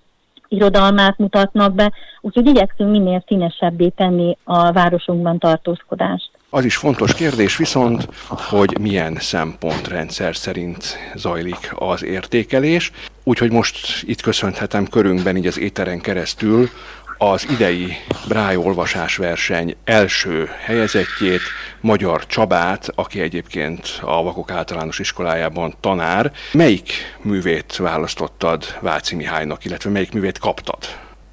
irodalmát 0.48 1.18
mutatnak 1.18 1.74
be, 1.74 1.92
úgyhogy 2.22 2.48
igyekszünk 2.48 2.92
minél 2.92 3.24
színesebbé 3.28 3.88
tenni 3.88 4.38
a 4.44 4.72
városunkban 4.72 5.38
tartózkodást. 5.38 6.31
Az 6.54 6.66
is 6.66 6.76
fontos 6.76 7.14
kérdés 7.14 7.58
viszont, 7.58 8.08
hogy 8.28 8.78
milyen 8.80 9.18
szempontrendszer 9.20 10.36
szerint 10.36 10.98
zajlik 11.16 11.72
az 11.76 12.04
értékelés. 12.04 12.92
Úgyhogy 13.24 13.52
most 13.52 14.04
itt 14.04 14.22
köszönhetem 14.22 14.88
körünkben 14.88 15.38
így 15.38 15.48
az 15.48 15.60
éteren 15.60 16.02
keresztül 16.02 16.70
az 17.18 17.48
idei 17.50 17.94
Bráj 18.28 18.56
olvasásverseny 18.56 19.76
első 19.84 20.50
helyezettjét, 20.66 21.42
Magyar 21.82 22.26
Csabát, 22.26 22.90
aki 22.96 23.20
egyébként 23.20 24.00
a 24.02 24.24
Vakok 24.24 24.52
általános 24.52 25.00
iskolájában 25.00 25.74
tanár. 25.80 26.32
Melyik 26.54 26.92
művét 27.22 27.76
választottad 27.76 28.64
Váci 28.82 29.16
Mihálynak, 29.16 29.66
illetve 29.66 29.90
melyik 29.90 30.14
művét 30.14 30.38
kaptad? 30.38 30.78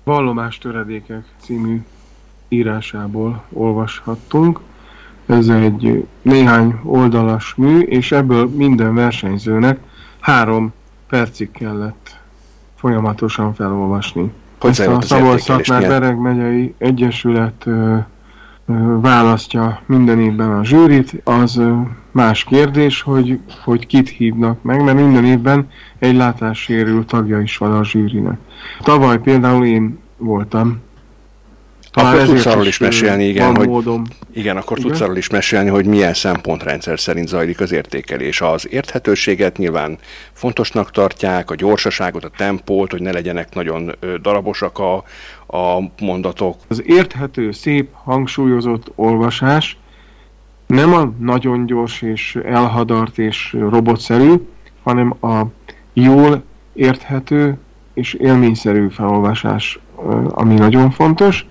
Vallomás 0.04 0.58
töredékek 0.58 1.24
című 1.42 1.80
írásából 2.48 3.44
olvashattunk. 3.52 4.60
Ez 5.28 5.48
egy 5.48 6.06
néhány 6.22 6.80
oldalas 6.82 7.54
mű, 7.56 7.78
és 7.80 8.12
ebből 8.12 8.48
minden 8.48 8.94
versenyzőnek 8.94 9.78
három 10.20 10.72
percig 11.08 11.50
kellett 11.50 12.18
folyamatosan 12.74 13.54
felolvasni. 13.54 14.32
Hogy 14.60 14.70
Ezt 14.70 14.86
a 14.86 15.00
Szabolcs-Szatmár 15.00 15.80
Bereg 15.80 16.18
megyei 16.18 16.74
egyesület 16.78 17.62
ö, 17.66 17.96
ö, 18.66 19.00
választja 19.00 19.80
minden 19.86 20.20
évben 20.20 20.52
a 20.52 20.64
zsűrit, 20.64 21.20
az 21.24 21.56
ö, 21.56 21.74
más 22.10 22.44
kérdés, 22.44 23.02
hogy, 23.02 23.38
hogy 23.64 23.86
kit 23.86 24.08
hívnak 24.08 24.62
meg, 24.62 24.84
mert 24.84 24.96
minden 24.96 25.24
évben 25.24 25.70
egy 25.98 26.14
látássérült 26.14 27.06
tagja 27.06 27.40
is 27.40 27.56
van 27.56 27.72
a 27.72 27.84
zsűrinek. 27.84 28.38
Tavaly 28.82 29.18
például 29.18 29.64
én 29.64 29.98
voltam 30.16 30.80
akkor 31.98 32.22
tudsz 32.22 32.46
arról 32.46 32.66
is 32.66 32.78
mesélni, 32.78 33.24
igen, 33.24 33.56
hogy, 33.56 33.68
módom. 33.68 34.04
igen, 34.32 34.56
akkor 34.56 34.78
igen? 34.78 34.90
tudsz 34.90 35.00
arról 35.00 35.16
is 35.16 35.28
mesélni, 35.28 35.68
hogy 35.68 35.86
milyen 35.86 36.14
szempontrendszer 36.14 37.00
szerint 37.00 37.28
zajlik 37.28 37.60
az 37.60 37.72
értékelés. 37.72 38.40
Az 38.40 38.68
érthetőséget 38.70 39.56
nyilván 39.56 39.98
fontosnak 40.32 40.90
tartják, 40.90 41.50
a 41.50 41.54
gyorsaságot, 41.54 42.24
a 42.24 42.30
tempót, 42.36 42.90
hogy 42.90 43.02
ne 43.02 43.12
legyenek 43.12 43.54
nagyon 43.54 43.96
darabosak 44.22 44.78
a, 44.78 44.96
a 45.46 45.90
mondatok. 46.00 46.56
Az 46.68 46.82
érthető, 46.86 47.52
szép, 47.52 47.88
hangsúlyozott 47.92 48.92
olvasás 48.94 49.76
nem 50.68 50.94
a 50.94 51.12
nagyon 51.18 51.66
gyors 51.66 52.02
és 52.02 52.38
elhadart 52.44 53.18
és 53.18 53.56
robotszerű, 53.58 54.32
hanem 54.82 55.14
a 55.20 55.42
jól 55.92 56.42
érthető 56.72 57.58
és 57.94 58.14
élményszerű 58.14 58.88
felolvasás, 58.88 59.78
ami 60.28 60.54
nagyon 60.54 60.90
fontos 60.90 61.46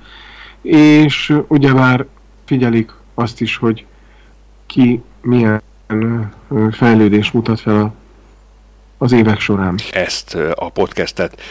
és 0.67 1.33
ugyebár 1.47 2.05
figyelik 2.45 2.91
azt 3.13 3.41
is, 3.41 3.57
hogy 3.57 3.85
ki 4.65 5.01
milyen 5.21 5.61
fejlődést 6.71 7.33
mutat 7.33 7.59
fel 7.59 7.93
az 8.97 9.11
évek 9.11 9.39
során. 9.39 9.75
Ezt 9.91 10.35
a 10.55 10.69
podcastet 10.69 11.41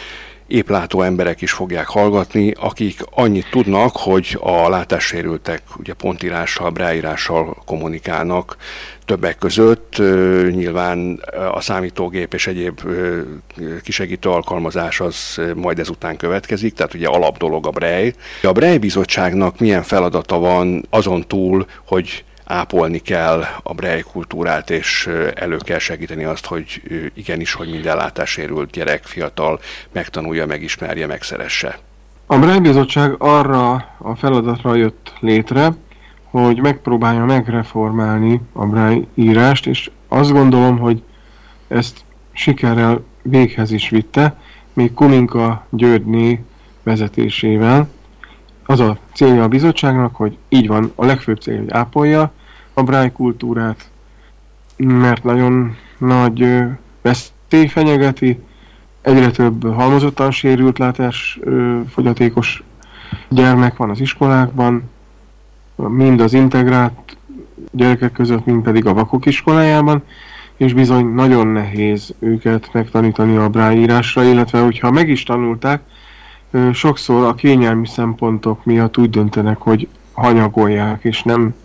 éplátó 0.47 1.01
emberek 1.01 1.41
is 1.41 1.51
fogják 1.51 1.87
hallgatni, 1.87 2.53
akik 2.59 2.99
annyit 3.11 3.49
tudnak, 3.49 3.95
hogy 3.95 4.37
a 4.41 4.69
látássérültek 4.69 5.61
ugye 5.77 5.93
pontírással, 5.93 6.69
bráírással 6.69 7.57
kommunikálnak 7.65 8.57
többek 9.05 9.37
között. 9.37 9.97
Nyilván 10.51 11.23
a 11.51 11.61
számítógép 11.61 12.33
és 12.33 12.47
egyéb 12.47 12.81
kisegítő 13.83 14.29
alkalmazás 14.29 14.99
az 14.99 15.41
majd 15.55 15.79
ezután 15.79 16.17
következik, 16.17 16.73
tehát 16.73 16.93
ugye 16.93 17.07
alap 17.07 17.37
dolog 17.37 17.67
a 17.67 17.69
Braille. 17.69 18.13
A 18.43 18.51
Braille 18.51 18.77
bizottságnak 18.77 19.59
milyen 19.59 19.83
feladata 19.83 20.39
van 20.39 20.85
azon 20.89 21.27
túl, 21.27 21.65
hogy 21.85 22.23
ápolni 22.47 22.99
kell 22.99 23.43
a 23.63 23.73
brej 23.73 24.01
kultúrát, 24.01 24.69
és 24.69 25.09
elő 25.33 25.57
kell 25.57 25.79
segíteni 25.79 26.23
azt, 26.23 26.45
hogy 26.45 26.81
igenis, 27.13 27.53
hogy 27.53 27.69
minden 27.69 27.95
látássérült 27.95 28.71
gyerek, 28.71 29.03
fiatal 29.03 29.59
megtanulja, 29.91 30.45
megismerje, 30.45 31.07
megszeresse. 31.07 31.79
A 32.25 32.37
Braille 32.37 32.59
Bizottság 32.59 33.15
arra 33.17 33.71
a 33.97 34.15
feladatra 34.15 34.75
jött 34.75 35.13
létre, 35.19 35.73
hogy 36.23 36.61
megpróbálja 36.61 37.25
megreformálni 37.25 38.41
a 38.53 38.65
Braille 38.65 39.05
írást, 39.13 39.67
és 39.67 39.91
azt 40.07 40.31
gondolom, 40.31 40.77
hogy 40.77 41.03
ezt 41.67 41.97
sikerrel 42.31 43.03
véghez 43.21 43.71
is 43.71 43.89
vitte, 43.89 44.39
még 44.73 44.93
Kuminka 44.93 45.65
Györgyné 45.69 46.43
vezetésével. 46.83 47.89
Az 48.65 48.79
a 48.79 48.97
célja 49.13 49.43
a 49.43 49.47
bizottságnak, 49.47 50.15
hogy 50.15 50.37
így 50.49 50.67
van, 50.67 50.91
a 50.95 51.05
legfőbb 51.05 51.39
célja, 51.39 51.59
hogy 51.59 51.71
ápolja 51.71 52.31
a 52.77 52.83
Braille 52.83 53.11
kultúrát, 53.11 53.89
mert 54.77 55.23
nagyon 55.23 55.75
nagy 55.97 56.63
veszély 57.01 57.67
fenyegeti, 57.67 58.39
egyre 59.01 59.31
több 59.31 59.73
halmozottan 59.73 60.31
sérült 60.31 60.77
látás 60.77 61.39
fogyatékos 61.89 62.63
gyermek 63.29 63.77
van 63.77 63.89
az 63.89 63.99
iskolákban, 63.99 64.89
mind 65.75 66.21
az 66.21 66.33
integrált 66.33 67.17
gyerekek 67.71 68.11
között, 68.11 68.45
mind 68.45 68.63
pedig 68.63 68.85
a 68.85 68.93
vakok 68.93 69.25
iskolájában, 69.25 70.03
és 70.55 70.73
bizony 70.73 71.05
nagyon 71.05 71.47
nehéz 71.47 72.13
őket 72.19 72.69
megtanítani 72.73 73.35
a 73.35 73.49
bráírásra, 73.49 74.23
illetve 74.23 74.59
hogyha 74.59 74.91
meg 74.91 75.09
is 75.09 75.23
tanulták, 75.23 75.81
sokszor 76.73 77.25
a 77.25 77.35
kényelmi 77.35 77.87
szempontok 77.87 78.65
miatt 78.65 78.97
úgy 78.97 79.09
döntenek, 79.09 79.57
hogy 79.57 79.87
hanyagolják, 80.11 81.03
és 81.03 81.23
nem 81.23 81.55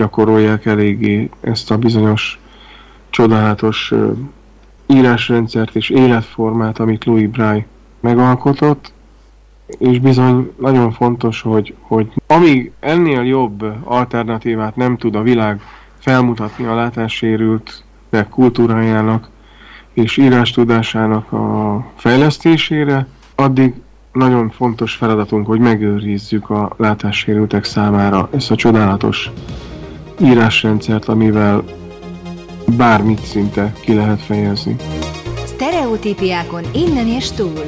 gyakorolják 0.00 0.66
eléggé 0.66 1.30
ezt 1.40 1.70
a 1.70 1.76
bizonyos 1.76 2.40
csodálatos 3.10 3.92
írásrendszert 4.86 5.74
és 5.74 5.90
életformát, 5.90 6.78
amit 6.78 7.04
Louis 7.04 7.28
Braille 7.28 7.66
megalkotott, 8.00 8.92
és 9.66 9.98
bizony 9.98 10.52
nagyon 10.58 10.92
fontos, 10.92 11.40
hogy, 11.40 11.74
hogy 11.80 12.12
amíg 12.26 12.72
ennél 12.80 13.22
jobb 13.22 13.64
alternatívát 13.84 14.76
nem 14.76 14.96
tud 14.96 15.14
a 15.14 15.22
világ 15.22 15.60
felmutatni 15.98 16.64
a 16.64 16.74
látássérültek 16.74 18.28
kultúrájának 18.30 19.28
és 19.92 20.16
írástudásának 20.16 21.32
a 21.32 21.84
fejlesztésére, 21.96 23.06
addig 23.34 23.74
nagyon 24.12 24.50
fontos 24.50 24.94
feladatunk, 24.94 25.46
hogy 25.46 25.60
megőrizzük 25.60 26.50
a 26.50 26.72
látássérültek 26.76 27.64
számára 27.64 28.28
ezt 28.32 28.50
a 28.50 28.56
csodálatos 28.56 29.30
írásrendszert, 30.22 31.08
amivel 31.08 31.64
bármit 32.76 33.24
szinte 33.24 33.72
ki 33.80 33.94
lehet 33.94 34.22
fejezni. 34.22 34.76
Stereotípiákon 35.46 36.64
innen 36.74 37.06
és 37.06 37.30
túl. 37.30 37.64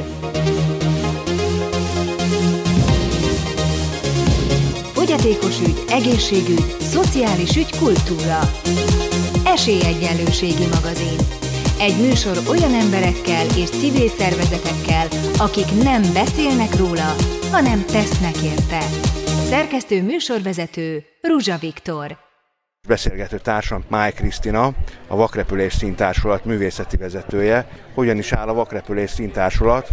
Fogyatékos 4.93 5.61
ügy, 5.61 5.85
egészségügy, 5.89 6.77
szociális 6.81 7.57
ügy, 7.57 7.79
kultúra. 7.79 8.39
Esélyegyenlőségi 9.45 10.67
magazin. 10.75 11.19
Egy 11.79 11.97
műsor 12.01 12.39
olyan 12.51 12.73
emberekkel 12.73 13.47
és 13.57 13.69
civil 13.69 14.09
szervezetekkel, 14.09 15.07
akik 15.39 15.83
nem 15.83 16.03
beszélnek 16.15 16.77
róla, 16.77 17.15
hanem 17.51 17.85
tesznek 17.85 18.37
érte. 18.43 18.81
Szerkesztő 19.45 20.03
műsorvezető 20.03 21.05
Ruzsa 21.21 21.57
Viktor. 21.61 22.32
Beszélgető 22.89 23.39
társam 23.39 23.85
Máj 23.89 24.13
Krisztina, 24.13 24.73
a 25.07 25.17
Vakrepülés 25.17 25.73
Színtársulat 25.73 26.45
művészeti 26.45 26.97
vezetője. 26.97 27.67
Hogyan 27.95 28.19
is 28.19 28.33
áll 28.33 28.49
a 28.49 28.55
Vakrepülés 28.55 29.11
Színtársulat? 29.11 29.91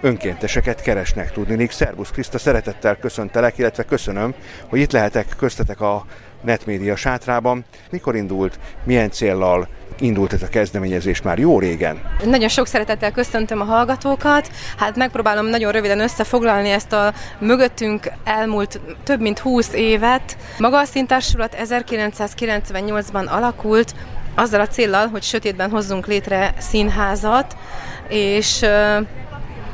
önkénteseket 0.00 0.82
keresnek 0.82 1.32
tudni. 1.32 1.68
Szerbusz 1.70 2.10
Kriszta, 2.10 2.38
szeretettel 2.38 2.96
köszöntelek, 2.96 3.58
illetve 3.58 3.84
köszönöm, 3.84 4.34
hogy 4.68 4.80
itt 4.80 4.92
lehetek 4.92 5.26
köztetek 5.36 5.80
a 5.80 6.04
Netmédia 6.40 6.96
sátrában. 6.96 7.64
Mikor 7.90 8.16
indult, 8.16 8.58
milyen 8.84 9.10
céllal 9.10 9.68
indult 9.98 10.32
ez 10.32 10.42
a 10.42 10.48
kezdeményezés 10.48 11.22
már 11.22 11.38
jó 11.38 11.58
régen? 11.58 12.00
Nagyon 12.24 12.48
sok 12.48 12.66
szeretettel 12.66 13.10
köszöntöm 13.10 13.60
a 13.60 13.64
hallgatókat. 13.64 14.50
Hát 14.76 14.96
megpróbálom 14.96 15.46
nagyon 15.46 15.72
röviden 15.72 16.00
összefoglalni 16.00 16.70
ezt 16.70 16.92
a 16.92 17.12
mögöttünk 17.38 18.10
elmúlt 18.24 18.80
több 19.04 19.20
mint 19.20 19.38
20 19.38 19.72
évet. 19.72 20.36
Maga 20.58 20.78
a 20.78 20.84
szintársulat 20.84 21.56
1998-ban 21.62 23.28
alakult, 23.28 23.94
azzal 24.34 24.60
a 24.60 24.66
céllal, 24.66 25.06
hogy 25.06 25.22
sötétben 25.22 25.70
hozzunk 25.70 26.06
létre 26.06 26.54
színházat, 26.58 27.56
és 28.08 28.64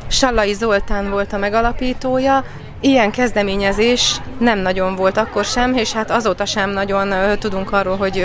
Sallai 0.08 0.52
Zoltán 0.52 1.10
volt 1.10 1.32
a 1.32 1.38
megalapítója, 1.38 2.44
Ilyen 2.80 3.10
kezdeményezés 3.10 4.20
nem 4.38 4.58
nagyon 4.58 4.94
volt 4.94 5.16
akkor 5.16 5.44
sem, 5.44 5.74
és 5.74 5.92
hát 5.92 6.10
azóta 6.10 6.44
sem 6.44 6.70
nagyon 6.70 7.38
tudunk 7.38 7.72
arról, 7.72 7.96
hogy 7.96 8.16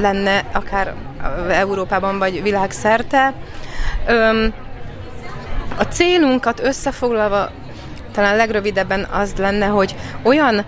lenne 0.00 0.44
akár 0.52 0.94
Európában 1.50 2.18
vagy 2.18 2.42
világszerte. 2.42 3.34
A 5.78 5.82
célunkat 5.82 6.60
összefoglalva 6.60 7.50
talán 8.12 8.36
legrövidebben 8.36 9.04
az 9.04 9.32
lenne, 9.36 9.66
hogy 9.66 9.94
olyan 10.22 10.64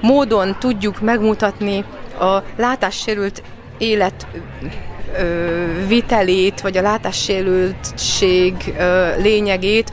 módon 0.00 0.56
tudjuk 0.58 1.00
megmutatni 1.00 1.84
a 2.20 2.42
látássérült 2.56 3.42
élet 3.78 4.26
vitelét, 5.86 6.60
vagy 6.60 6.76
a 6.76 6.82
látássérültség 6.82 8.74
lényegét, 9.18 9.92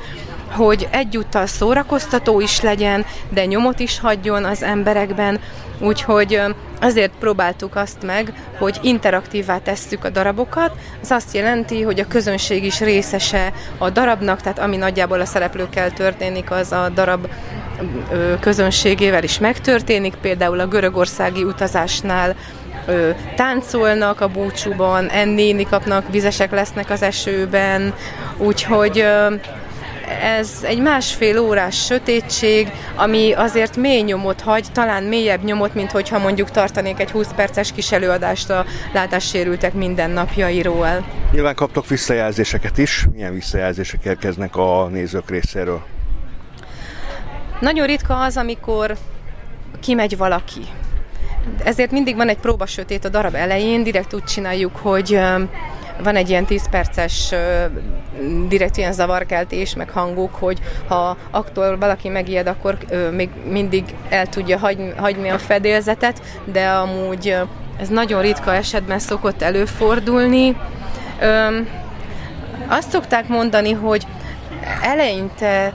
hogy 0.52 0.88
egyúttal 0.92 1.46
szórakoztató 1.46 2.40
is 2.40 2.62
legyen, 2.62 3.06
de 3.30 3.46
nyomot 3.46 3.80
is 3.80 4.00
hagyjon 4.00 4.46
az 4.46 4.64
emberekben, 4.64 5.40
úgyhogy 5.80 6.42
azért 6.82 7.12
próbáltuk 7.20 7.76
azt 7.76 8.04
meg, 8.06 8.34
hogy 8.60 8.80
interaktívvá 8.82 9.58
tesszük 9.58 10.04
a 10.04 10.10
darabokat. 10.10 10.72
Ez 11.02 11.12
azt 11.12 11.34
jelenti, 11.34 11.82
hogy 11.82 12.00
a 12.00 12.08
közönség 12.08 12.64
is 12.64 12.80
részese 12.80 13.54
a 13.78 13.90
darabnak, 13.90 14.42
tehát 14.42 14.60
ami 14.60 14.78
nagyjából 14.78 15.20
a 15.22 15.26
szereplőkkel 15.26 15.94
történik, 15.94 16.52
az 16.52 16.72
a 16.72 16.90
darab 16.94 17.28
közönségével 18.40 19.24
is 19.24 19.40
megtörténik. 19.40 20.16
Például 20.16 20.60
a 20.60 20.68
görögországi 20.68 21.44
utazásnál 21.44 22.36
táncolnak 23.36 24.22
a 24.22 24.28
búcsúban, 24.28 25.10
ennéni 25.10 25.66
kapnak, 25.66 26.12
vizesek 26.12 26.52
lesznek 26.52 26.90
az 26.90 27.02
esőben, 27.02 27.94
úgyhogy 28.38 29.06
ez 30.22 30.60
egy 30.62 30.80
másfél 30.80 31.40
órás 31.40 31.86
sötétség, 31.86 32.72
ami 32.96 33.32
azért 33.34 33.76
mély 33.78 34.02
nyomot 34.02 34.42
hagy, 34.42 34.66
talán 34.72 35.04
mélyebb 35.04 35.44
nyomot, 35.44 35.74
mint 35.74 35.92
hogyha 35.92 36.20
mondjuk 36.20 36.52
tartanék 36.52 37.00
egy 37.00 37.12
20 37.12 37.28
perces 37.36 37.72
kis 37.72 37.92
előadást 37.92 38.50
a 38.50 38.66
látássérültek 38.94 39.74
mindennapjairól. 39.74 41.06
Nyilván 41.32 41.56
kaptok 41.56 41.88
visszajelzéseket 41.88 42.78
is. 42.78 43.06
Milyen 43.14 43.34
visszajelzések 43.34 44.06
érkeznek 44.06 44.56
a 44.56 44.88
nézők 44.92 45.30
részéről? 45.30 45.82
Nagyon 47.60 47.86
ritka 47.86 48.20
az, 48.20 48.38
amikor 48.38 48.98
kimegy 49.80 50.18
valaki, 50.18 50.62
ezért 51.64 51.92
mindig 51.92 52.16
van 52.16 52.30
egy 52.30 52.38
próba 52.38 52.66
sötét 52.66 53.06
a 53.06 53.10
darab 53.10 53.36
elején, 53.36 53.84
direkt 53.84 54.14
úgy 54.14 54.24
csináljuk, 54.24 54.76
hogy 54.76 55.20
van 56.04 56.16
egy 56.16 56.30
ilyen 56.30 56.46
10 56.46 56.70
perces 56.70 57.34
direkt 58.48 58.78
ilyen 58.78 58.94
zavarkeltés, 58.94 59.76
meg 59.76 59.90
hangok, 59.90 60.36
hogy 60.36 60.60
ha 60.88 61.18
aktor 61.32 61.80
valaki 61.80 62.10
megijed, 62.10 62.48
akkor 62.48 62.78
még 63.12 63.30
mindig 63.50 63.84
el 64.10 64.28
tudja 64.28 64.58
hagyni 64.98 65.30
a 65.30 65.38
fedélzetet, 65.38 66.22
de 66.46 66.68
amúgy 66.68 67.36
ez 67.80 67.88
nagyon 67.88 68.22
ritka 68.22 68.54
esetben 68.54 69.00
szokott 69.00 69.42
előfordulni. 69.42 70.56
Azt 72.68 72.90
szokták 72.90 73.28
mondani, 73.28 73.72
hogy 73.72 74.08
eleinte 74.82 75.74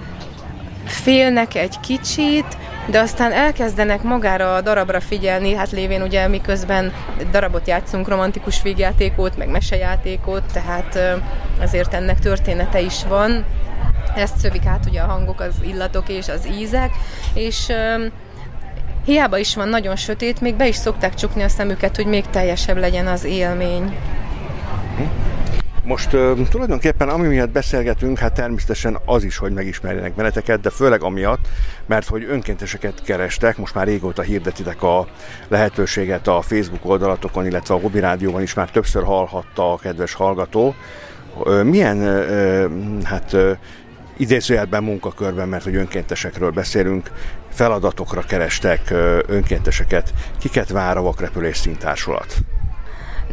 félnek 0.84 1.54
egy 1.54 1.80
kicsit, 1.80 2.56
de 2.86 3.00
aztán 3.00 3.32
elkezdenek 3.32 4.02
magára 4.02 4.54
a 4.54 4.60
darabra 4.60 5.00
figyelni, 5.00 5.54
hát 5.54 5.70
lévén 5.70 6.02
ugye 6.02 6.28
miközben 6.28 6.92
darabot 7.30 7.66
játszunk, 7.66 8.08
romantikus 8.08 8.62
végjátékot, 8.62 9.36
meg 9.36 9.48
mesejátékot, 9.48 10.42
tehát 10.52 10.98
azért 11.60 11.94
ennek 11.94 12.18
története 12.18 12.80
is 12.80 13.04
van. 13.04 13.44
Ezt 14.16 14.38
szövik 14.38 14.66
át 14.66 14.86
ugye 14.88 15.00
a 15.00 15.06
hangok, 15.06 15.40
az 15.40 15.54
illatok 15.64 16.08
és 16.08 16.28
az 16.28 16.48
ízek, 16.58 16.90
és 17.34 17.72
hiába 19.04 19.38
is 19.38 19.54
van 19.54 19.68
nagyon 19.68 19.96
sötét, 19.96 20.40
még 20.40 20.54
be 20.54 20.68
is 20.68 20.76
szokták 20.76 21.14
csukni 21.14 21.42
a 21.42 21.48
szemüket, 21.48 21.96
hogy 21.96 22.06
még 22.06 22.24
teljesebb 22.30 22.76
legyen 22.76 23.06
az 23.06 23.24
élmény. 23.24 23.96
Most 25.84 26.08
tulajdonképpen 26.50 27.08
ami 27.08 27.26
miatt 27.26 27.50
beszélgetünk, 27.50 28.18
hát 28.18 28.32
természetesen 28.32 28.98
az 29.04 29.24
is, 29.24 29.36
hogy 29.36 29.52
megismerjenek 29.52 30.14
benneteket, 30.14 30.60
de 30.60 30.70
főleg 30.70 31.02
amiatt, 31.02 31.48
mert 31.86 32.08
hogy 32.08 32.26
önkénteseket 32.28 33.02
kerestek, 33.04 33.56
most 33.56 33.74
már 33.74 33.86
régóta 33.86 34.22
hirdetitek 34.22 34.82
a 34.82 35.06
lehetőséget 35.48 36.26
a 36.28 36.40
Facebook 36.40 36.84
oldalatokon, 36.84 37.46
illetve 37.46 37.74
a 37.74 37.78
Hobby 37.78 38.00
Rádióban 38.00 38.42
is 38.42 38.54
már 38.54 38.70
többször 38.70 39.04
hallhatta 39.04 39.72
a 39.72 39.76
kedves 39.76 40.12
hallgató. 40.12 40.74
Milyen 41.62 41.98
uh, 41.98 43.02
hát 43.02 43.36
idézőjelben 44.16 44.82
munkakörben, 44.82 45.48
mert 45.48 45.64
hogy 45.64 45.74
önkéntesekről 45.74 46.50
beszélünk, 46.50 47.10
feladatokra 47.48 48.20
kerestek 48.20 48.90
önkénteseket. 49.26 50.12
Kiket 50.38 50.68
vár 50.68 50.96
a 50.96 51.02
vakrepülés 51.02 51.56
szintársulat? 51.56 52.36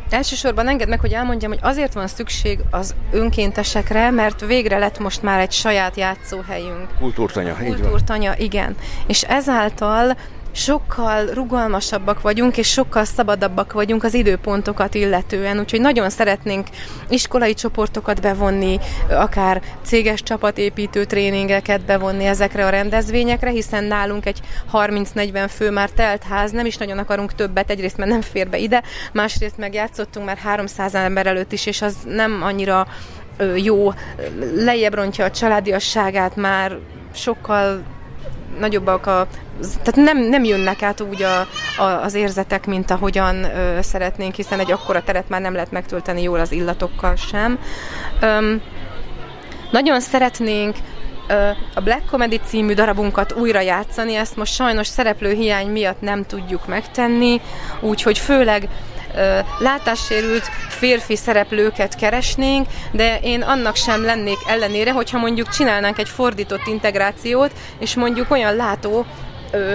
Elsősorban 0.10 0.68
engedd 0.68 0.90
meg, 0.90 1.00
hogy 1.00 1.14
elmondjam, 1.14 1.52
hogy 1.52 1.60
azért 1.62 1.94
van 1.94 2.08
szükség 2.08 2.60
az 2.72 2.96
önkéntesekre, 3.12 4.12
mert 4.12 4.46
végre 4.46 4.78
lett 4.78 5.00
most 5.00 5.22
már 5.22 5.40
egy 5.40 5.52
saját 5.52 5.96
játszóhelyünk. 5.98 6.88
Kultúrtanya, 7.00 7.56
Kultúrtanya, 7.56 8.34
igen. 8.38 8.76
És 9.08 9.24
ezáltal 9.24 10.18
sokkal 10.60 11.26
rugalmasabbak 11.26 12.22
vagyunk, 12.22 12.58
és 12.58 12.68
sokkal 12.68 13.06
szabadabbak 13.06 13.74
vagyunk 13.74 14.04
az 14.04 14.14
időpontokat 14.14 14.96
illetően, 14.96 15.60
úgyhogy 15.60 15.82
nagyon 15.82 16.10
szeretnénk 16.10 16.68
iskolai 17.10 17.54
csoportokat 17.54 18.22
bevonni, 18.22 18.80
akár 19.10 19.62
céges 19.84 20.24
csapatépítő 20.24 21.06
tréningeket 21.06 21.82
bevonni 21.82 22.26
ezekre 22.26 22.66
a 22.66 22.70
rendezvényekre, 22.70 23.50
hiszen 23.50 23.84
nálunk 23.84 24.26
egy 24.26 24.40
30-40 24.74 25.50
fő 25.50 25.72
már 25.72 25.90
telt 25.90 26.24
ház, 26.24 26.52
nem 26.52 26.66
is 26.66 26.78
nagyon 26.78 26.98
akarunk 26.98 27.36
többet, 27.36 27.70
egyrészt 27.70 27.98
mert 27.98 28.10
nem 28.10 28.22
fér 28.22 28.50
be 28.50 28.58
ide, 28.58 28.84
másrészt 29.14 29.58
meg 29.58 29.74
játszottunk 29.74 30.26
már 30.26 30.38
300 30.38 30.96
ember 30.96 31.28
előtt 31.28 31.52
is, 31.52 31.66
és 31.66 31.82
az 31.82 31.96
nem 32.06 32.40
annyira 32.44 32.88
jó, 33.56 33.94
lejjebb 34.56 34.94
rontja 34.94 35.26
a 35.26 35.32
családiasságát, 35.32 36.36
már 36.36 36.78
sokkal 37.14 37.84
nagyobbak 38.60 39.06
a 39.06 39.28
tehát 39.84 40.14
nem, 40.14 40.18
nem 40.18 40.44
jönnek 40.44 40.82
át 40.82 41.02
úgy 41.02 41.24
a, 41.24 41.40
a, 41.82 42.04
az 42.04 42.14
érzetek, 42.14 42.66
mint 42.66 42.92
ahogyan 42.92 43.44
ö, 43.44 43.82
szeretnénk, 43.82 44.36
hiszen 44.36 44.60
egy 44.60 44.72
akkora 44.72 45.04
teret 45.04 45.30
már 45.30 45.42
nem 45.42 45.54
lehet 45.54 45.72
megtölteni 45.72 46.22
jól 46.22 46.40
az 46.40 46.52
illatokkal 46.52 47.16
sem. 47.16 47.60
Öm, 48.22 48.62
nagyon 49.72 50.00
szeretnénk 50.00 50.76
a 51.74 51.82
Black 51.82 52.06
Comedy 52.06 52.40
című 52.46 52.74
darabunkat 52.74 53.34
újra 53.34 53.60
játszani, 53.60 54.16
ezt 54.16 54.36
most 54.36 54.54
sajnos 54.54 54.88
szereplő 54.88 55.34
hiány 55.34 55.68
miatt 55.68 56.02
nem 56.02 56.26
tudjuk 56.26 56.68
megtenni, 56.68 57.42
úgyhogy 57.80 58.18
főleg 58.18 58.70
látássérült 59.60 60.44
férfi 60.70 61.16
szereplőket 61.16 61.96
keresnénk, 61.96 62.68
de 62.92 63.20
én 63.22 63.42
annak 63.42 63.76
sem 63.76 64.04
lennék 64.04 64.38
ellenére, 64.48 64.92
hogyha 64.92 65.18
mondjuk 65.18 65.50
csinálnánk 65.50 65.98
egy 65.98 66.10
fordított 66.10 66.68
integrációt, 66.68 67.52
és 67.80 67.96
mondjuk 67.96 68.32
olyan 68.32 68.56
látó 68.56 69.06
ö, 69.52 69.74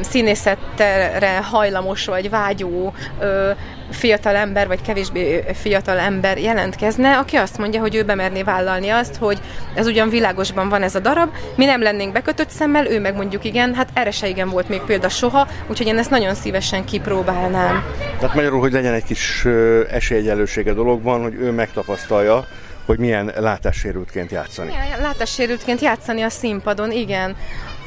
színészetre 0.00 1.42
hajlamos 1.50 2.06
vagy 2.06 2.30
vágyó 2.30 2.92
ö, 3.20 3.50
fiatal 3.90 4.36
ember, 4.36 4.66
vagy 4.66 4.82
kevésbé 4.82 5.44
fiatal 5.54 5.98
ember 5.98 6.38
jelentkezne, 6.38 7.18
aki 7.18 7.36
azt 7.36 7.58
mondja, 7.58 7.80
hogy 7.80 7.94
ő 7.94 8.02
bemerné 8.02 8.42
vállalni 8.42 8.88
azt, 8.88 9.16
hogy 9.16 9.40
ez 9.74 9.86
ugyan 9.86 10.08
világosban 10.08 10.68
van 10.68 10.82
ez 10.82 10.94
a 10.94 11.00
darab, 11.00 11.30
mi 11.54 11.64
nem 11.64 11.82
lennénk 11.82 12.12
bekötött 12.12 12.50
szemmel, 12.50 12.86
ő 12.86 13.00
meg 13.00 13.14
mondjuk 13.14 13.44
igen, 13.44 13.74
hát 13.74 13.88
erre 13.94 14.10
se 14.10 14.28
igen 14.28 14.48
volt 14.48 14.68
még 14.68 14.80
példa 14.80 15.08
soha, 15.08 15.48
úgyhogy 15.66 15.86
én 15.86 15.98
ezt 15.98 16.10
nagyon 16.10 16.34
szívesen 16.34 16.84
kipróbálnám. 16.84 17.84
Tehát 18.18 18.34
magyarul, 18.34 18.60
hogy 18.60 18.72
legyen 18.72 18.92
egy 18.92 19.04
kis 19.04 19.44
esélyegyelősége 19.90 20.72
dologban, 20.72 21.22
hogy 21.22 21.34
ő 21.34 21.50
megtapasztalja, 21.50 22.46
hogy 22.86 22.98
milyen 22.98 23.32
látássérültként 23.36 24.30
játszani. 24.30 24.68
Milyen 24.68 25.00
látássérültként 25.00 25.80
játszani 25.80 26.22
a 26.22 26.28
színpadon, 26.28 26.92
igen 26.92 27.36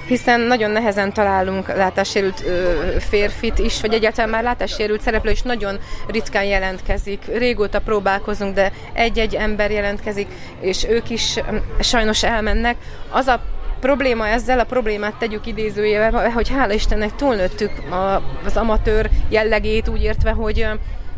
hiszen 0.07 0.39
nagyon 0.39 0.71
nehezen 0.71 1.13
találunk 1.13 1.67
látássérült 1.67 2.43
férfit 2.99 3.59
is, 3.59 3.81
vagy 3.81 3.93
egyáltalán 3.93 4.29
már 4.29 4.43
látássérült 4.43 5.01
szereplő 5.01 5.31
is 5.31 5.41
nagyon 5.41 5.79
ritkán 6.07 6.43
jelentkezik. 6.43 7.25
Régóta 7.25 7.79
próbálkozunk, 7.79 8.55
de 8.55 8.71
egy-egy 8.93 9.35
ember 9.35 9.71
jelentkezik, 9.71 10.27
és 10.59 10.85
ők 10.89 11.09
is 11.09 11.39
sajnos 11.79 12.23
elmennek. 12.23 12.75
Az 13.09 13.27
a 13.27 13.41
probléma 13.79 14.27
ezzel, 14.27 14.59
a 14.59 14.63
problémát 14.63 15.15
tegyük 15.15 15.45
idézőjével, 15.45 16.29
hogy 16.29 16.49
hála 16.49 16.73
Istennek 16.73 17.15
túlnőttük 17.15 17.71
az 18.45 18.57
amatőr 18.57 19.09
jellegét, 19.29 19.87
úgy 19.87 20.03
értve, 20.03 20.31
hogy 20.31 20.67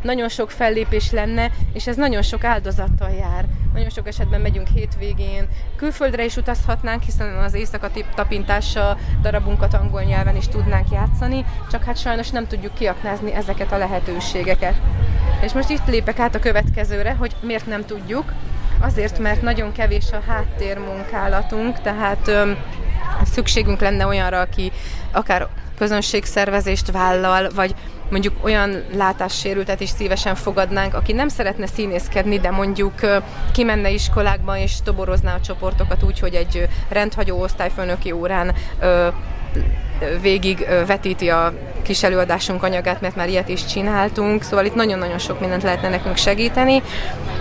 nagyon 0.03 0.29
sok 0.29 0.51
fellépés 0.51 1.11
lenne, 1.11 1.51
és 1.73 1.87
ez 1.87 1.95
nagyon 1.95 2.21
sok 2.21 2.43
áldozattal 2.43 3.09
jár. 3.09 3.45
Nagyon 3.73 3.89
sok 3.89 4.07
esetben 4.07 4.41
megyünk 4.41 4.67
hétvégén, 4.67 5.47
külföldre 5.75 6.25
is 6.25 6.35
utazhatnánk, 6.35 7.03
hiszen 7.03 7.37
az 7.37 7.53
éjszaka 7.53 7.89
tapintása 8.15 8.97
darabunkat 9.21 9.73
angol 9.73 10.01
nyelven 10.01 10.35
is 10.35 10.47
tudnánk 10.47 10.91
játszani, 10.91 11.45
csak 11.71 11.83
hát 11.83 11.97
sajnos 11.97 12.29
nem 12.29 12.47
tudjuk 12.47 12.73
kiaknázni 12.73 13.33
ezeket 13.33 13.71
a 13.71 13.77
lehetőségeket. 13.77 14.75
És 15.41 15.53
most 15.53 15.69
itt 15.69 15.87
lépek 15.87 16.19
át 16.19 16.35
a 16.35 16.39
következőre, 16.39 17.13
hogy 17.13 17.35
miért 17.41 17.65
nem 17.65 17.85
tudjuk. 17.85 18.33
Azért, 18.79 19.19
mert 19.19 19.41
nagyon 19.41 19.71
kevés 19.71 20.11
a 20.11 20.21
háttérmunkálatunk, 20.27 21.81
tehát 21.81 22.27
öm, 22.27 22.57
szükségünk 23.23 23.79
lenne 23.79 24.05
olyanra, 24.05 24.39
aki 24.39 24.71
akár 25.11 25.47
közönségszervezést 25.77 26.91
vállal, 26.91 27.49
vagy 27.55 27.75
mondjuk 28.09 28.33
olyan 28.41 28.83
látássérültet 28.95 29.79
is 29.79 29.89
szívesen 29.89 30.35
fogadnánk, 30.35 30.93
aki 30.93 31.13
nem 31.13 31.27
szeretne 31.27 31.67
színészkedni, 31.67 32.39
de 32.39 32.51
mondjuk 32.51 32.93
kimenne 33.53 33.89
iskolákba 33.89 34.57
és 34.57 34.73
toborozná 34.83 35.35
a 35.35 35.41
csoportokat 35.41 36.03
úgy, 36.03 36.19
hogy 36.19 36.33
egy 36.33 36.67
rendhagyó 36.89 37.41
osztályfőnöki 37.41 38.11
órán 38.11 38.53
végig 40.21 40.67
vetíti 40.87 41.29
a 41.29 41.53
kis 41.81 42.03
előadásunk 42.03 42.63
anyagát, 42.63 43.01
mert 43.01 43.15
már 43.15 43.29
ilyet 43.29 43.49
is 43.49 43.65
csináltunk, 43.65 44.43
szóval 44.43 44.65
itt 44.65 44.75
nagyon-nagyon 44.75 45.17
sok 45.17 45.39
mindent 45.39 45.63
lehetne 45.63 45.89
nekünk 45.89 46.17
segíteni, 46.17 46.81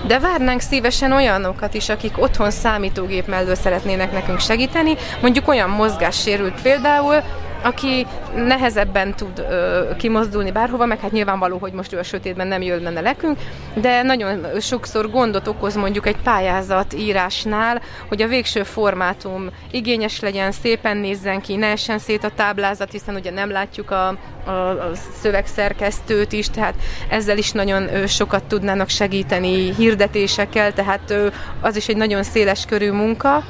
de 0.07 0.19
várnánk 0.19 0.61
szívesen 0.61 1.13
olyanokat 1.13 1.75
is, 1.75 1.89
akik 1.89 2.23
otthon 2.23 2.51
számítógép 2.51 3.27
mellől 3.27 3.55
szeretnének 3.55 4.13
nekünk 4.13 4.41
segíteni, 4.41 4.95
mondjuk 5.21 5.49
olyan 5.49 5.71
mozgássérült 5.71 6.63
például, 6.63 7.23
aki 7.63 8.07
nehezebben 8.35 9.15
tud 9.15 9.39
ö, 9.39 9.89
kimozdulni 9.97 10.51
bárhova, 10.51 10.87
meg 10.87 11.01
hát 11.01 11.13
nyilvánvaló, 11.13 11.59
hogy 11.59 11.73
most 11.73 11.93
ő 11.93 11.99
a 11.99 12.03
sötétben 12.03 12.47
nem 12.47 12.63
jönne 12.63 13.01
nekünk, 13.01 13.39
de 13.75 14.03
nagyon 14.03 14.47
sokszor 14.61 15.11
gondot 15.11 15.49
okoz 15.49 15.75
mondjuk 15.75 16.07
egy 16.07 16.17
pályázat 16.23 16.93
írásnál, 16.93 17.83
hogy 18.09 18.23
a 18.23 18.29
végső 18.29 18.63
formátum 18.63 19.51
igényes 19.71 20.21
legyen, 20.21 20.53
szépen 20.53 20.97
nézzen 20.97 21.41
ki, 21.41 21.57
ne 21.57 21.67
essen 21.67 21.99
szét 21.99 22.25
a 22.25 22.31
táblázat, 22.37 22.91
hiszen 22.91 23.15
ugye 23.15 23.31
nem 23.31 23.51
látjuk 23.51 23.91
a, 23.91 24.09
a, 24.45 24.51
a 24.51 24.91
szövegszerkesztőt 25.21 26.33
is, 26.33 26.51
tehát 26.51 26.75
ezzel 27.09 27.39
is 27.39 27.53
nagyon 27.53 28.07
sokat 28.07 28.45
tudnának 28.45 28.89
segíteni 28.89 29.75
hirdetésekkel, 29.75 30.73
tehát 30.73 31.15
az 31.61 31.77
is 31.77 31.89
egy 31.89 31.97
nagyon 31.97 32.23
széles 32.23 32.65
körű 32.65 32.91
munka. 32.91 33.43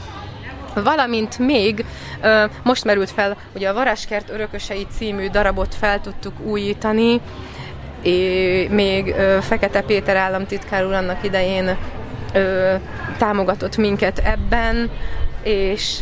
Valamint 0.74 1.38
még 1.38 1.84
most 2.62 2.84
merült 2.84 3.10
fel, 3.10 3.36
hogy 3.52 3.64
a 3.64 3.74
Varáskert 3.74 4.30
örökösei 4.30 4.86
című 4.96 5.28
darabot 5.28 5.74
fel 5.74 6.00
tudtuk 6.00 6.40
újítani, 6.40 7.20
és 8.02 8.68
még 8.70 9.14
Fekete 9.40 9.80
Péter 9.80 10.16
államtitkár 10.16 10.86
úr 10.86 10.92
annak 10.92 11.24
idején 11.24 11.76
támogatott 13.18 13.76
minket 13.76 14.18
ebben, 14.18 14.90
és 15.42 15.98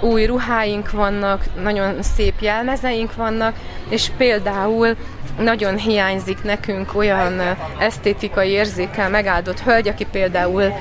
új 0.00 0.24
ruháink 0.24 0.90
vannak, 0.90 1.44
nagyon 1.62 2.02
szép 2.02 2.34
jelmezeink 2.40 3.14
vannak, 3.14 3.54
és 3.88 4.10
például 4.16 4.96
nagyon 5.42 5.76
hiányzik 5.76 6.42
nekünk 6.42 6.94
olyan 6.94 7.40
esztétikai 7.78 8.48
érzékkel 8.48 9.08
megáldott 9.08 9.60
hölgy, 9.60 9.88
aki 9.88 10.06
például 10.10 10.72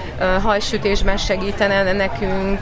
hajsütésben 0.41 1.17
segítene 1.17 1.91
nekünk, 1.93 2.61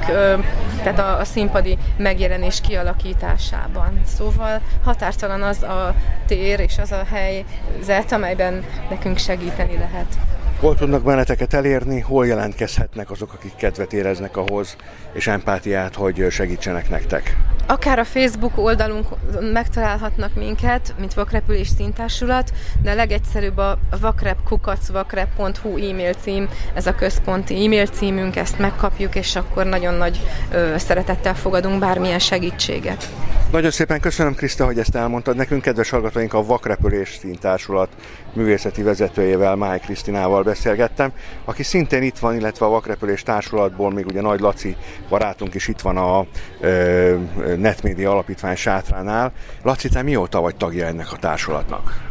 tehát 0.84 1.00
a, 1.00 1.20
a 1.20 1.26
színpadi 1.26 1.78
megjelenés 1.98 2.62
kialakításában. 2.62 4.02
Szóval 4.06 4.62
határtalan 4.84 5.42
az 5.42 5.64
a 5.64 5.96
tér 6.28 6.60
és 6.60 6.78
az 6.78 6.92
a 6.92 7.04
helyzet, 7.12 8.12
amelyben 8.12 8.64
nekünk 8.90 9.18
segíteni 9.18 9.78
lehet. 9.78 10.18
Hol 10.60 10.76
tudnak 10.76 11.04
benneteket 11.04 11.54
elérni, 11.54 12.00
hol 12.00 12.28
jelentkezhetnek 12.28 13.12
azok, 13.12 13.34
akik 13.34 13.56
kedvet 13.56 13.94
éreznek 13.94 14.38
ahhoz, 14.38 14.76
és 15.14 15.28
empátiát, 15.28 15.96
hogy 15.96 16.26
segítsenek 16.30 16.90
nektek? 16.90 17.38
Akár 17.68 18.00
a 18.00 18.04
Facebook 18.04 18.58
oldalunk 18.58 19.08
megtalálhatnak 19.54 20.36
minket, 20.36 20.94
mint 21.00 21.14
Vakrepülés 21.14 21.68
Szintársulat, 21.68 22.52
de 22.82 22.92
a 22.92 22.96
legegyszerűbb 22.96 23.58
a 23.58 23.78
vakrepkukacvakrep.hu 24.02 25.90
e-mail 25.90 26.14
cím, 26.14 26.50
ez 26.74 26.88
a 26.88 26.96
központi 26.96 27.66
e-mail 27.66 27.86
címünk, 27.86 28.36
ezt 28.36 28.60
megkapjuk, 28.60 29.16
és 29.16 29.36
akkor 29.36 29.66
nagyon 29.66 29.94
nagy 29.94 30.22
ö, 30.52 30.74
szeretettel 30.78 31.36
fogadunk 31.36 31.80
bármilyen 31.80 32.20
segítséget. 32.20 33.10
Nagyon 33.52 33.72
szépen 33.72 34.00
köszönöm, 34.00 34.36
Kriszta, 34.36 34.66
hogy 34.66 34.80
ezt 34.80 34.96
elmondtad 34.96 35.36
nekünk. 35.36 35.62
Kedves 35.62 35.90
hallgatóink, 35.90 36.34
a 36.34 36.46
Vakrepülés 36.46 37.18
Szintársulat 37.20 37.90
művészeti 38.34 38.82
vezetőjével, 38.82 39.56
Máj 39.56 39.80
Krisztinával 39.80 40.44
beszélgettem, 40.50 41.12
aki 41.46 41.64
szintén 41.64 42.04
itt 42.04 42.18
van, 42.18 42.36
illetve 42.36 42.66
a 42.66 42.70
Vakrepülés 42.70 43.24
Társulatból 43.24 43.92
még 43.92 44.06
ugye 44.06 44.22
Nagy 44.22 44.40
Laci 44.40 44.76
barátunk 45.10 45.54
is 45.54 45.68
itt 45.68 45.82
van 45.82 45.98
a 45.98 46.26
ö, 46.60 47.16
Netmédia 47.58 48.12
Alapítvány 48.12 48.56
sátránál. 48.56 49.32
Laci, 49.64 49.90
te 49.90 50.02
mióta 50.02 50.42
vagy 50.42 50.56
tagja 50.56 50.86
ennek 50.86 51.12
a 51.12 51.18
társulatnak? 51.18 52.02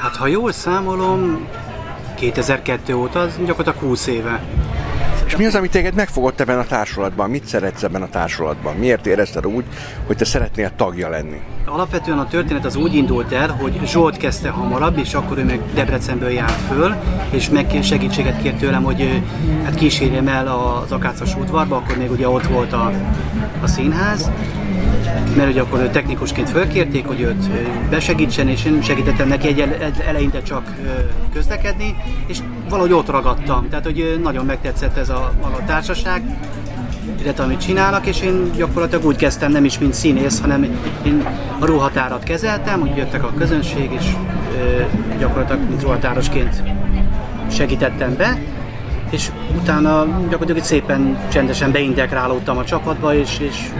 Hát 0.00 0.16
ha 0.16 0.26
jól 0.26 0.52
számolom, 0.52 1.48
2002 2.14 2.94
óta, 2.94 3.20
az 3.20 3.36
gyakorlatilag 3.44 3.88
20 3.88 4.06
éve. 4.06 4.42
És 5.34 5.40
mi 5.40 5.46
az, 5.46 5.54
ami 5.54 5.68
téged 5.68 5.94
megfogott 5.94 6.40
ebben 6.40 6.58
a 6.58 6.64
társulatban? 6.64 7.30
Mit 7.30 7.46
szeretsz 7.46 7.82
ebben 7.82 8.02
a 8.02 8.08
társulatban? 8.08 8.76
Miért 8.76 9.06
érezted 9.06 9.46
úgy, 9.46 9.64
hogy 10.06 10.16
te 10.16 10.24
szeretnél 10.24 10.70
tagja 10.76 11.08
lenni? 11.08 11.40
Alapvetően 11.66 12.18
a 12.18 12.26
történet 12.26 12.64
az 12.64 12.76
úgy 12.76 12.94
indult 12.94 13.32
el, 13.32 13.48
hogy 13.48 13.80
Zsolt 13.84 14.16
kezdte 14.16 14.48
hamarabb, 14.48 14.98
és 14.98 15.14
akkor 15.14 15.38
ő 15.38 15.44
még 15.44 15.60
Debrecenből 15.74 16.30
járt 16.30 16.60
föl, 16.60 16.94
és 17.30 17.48
meg 17.48 17.78
segítséget 17.82 18.42
kért 18.42 18.58
tőlem, 18.58 18.82
hogy 18.82 19.22
hát 19.64 19.74
kísérjem 19.74 20.28
el 20.28 20.46
az 20.46 20.92
Akácos 20.92 21.36
udvarba, 21.36 21.76
akkor 21.76 21.96
még 21.96 22.10
ugye 22.10 22.28
ott 22.28 22.46
volt 22.46 22.72
a, 22.72 22.92
a 23.62 23.66
színház, 23.66 24.30
mert 25.36 25.50
ugye 25.50 25.60
akkor 25.60 25.80
ő 25.80 25.88
technikusként 25.88 26.50
fölkérték, 26.50 27.06
hogy 27.06 27.20
őt 27.20 27.50
besegítsen, 27.90 28.48
és 28.48 28.64
én 28.64 28.82
segítettem 28.82 29.28
neki 29.28 29.48
egy 29.48 29.64
eleinte 30.06 30.42
csak 30.42 30.72
közlekedni, 31.32 31.96
és 32.26 32.38
valahogy 32.68 32.92
ott 32.92 33.10
ragadtam. 33.10 33.68
Tehát, 33.68 33.84
hogy 33.84 34.20
nagyon 34.22 34.44
megtetszett 34.44 34.96
ez 34.96 35.08
a, 35.08 35.32
a 35.40 35.64
társaság, 35.66 36.22
illetve 37.22 37.44
amit 37.44 37.60
csinálnak, 37.60 38.06
és 38.06 38.20
én 38.20 38.52
gyakorlatilag 38.56 39.04
úgy 39.04 39.16
kezdtem, 39.16 39.52
nem 39.52 39.64
is 39.64 39.78
mint 39.78 39.94
színész, 39.94 40.40
hanem 40.40 40.62
én 41.06 41.26
a 41.58 41.66
ruhatárat 41.66 42.22
kezeltem, 42.22 42.80
hogy 42.80 42.96
jöttek 42.96 43.22
a 43.24 43.32
közönség, 43.38 43.92
és 43.92 44.04
gyakorlatilag 45.18 45.68
mint 45.68 45.82
ruhatárosként 45.82 46.62
segítettem 47.50 48.16
be, 48.16 48.38
és 49.10 49.30
utána 49.60 50.06
gyakorlatilag 50.28 50.62
szépen 50.62 51.18
csendesen 51.32 51.72
beintegrálódtam 51.72 52.56
a 52.56 52.64
csapatba, 52.64 53.14
és, 53.14 53.38
és 53.38 53.70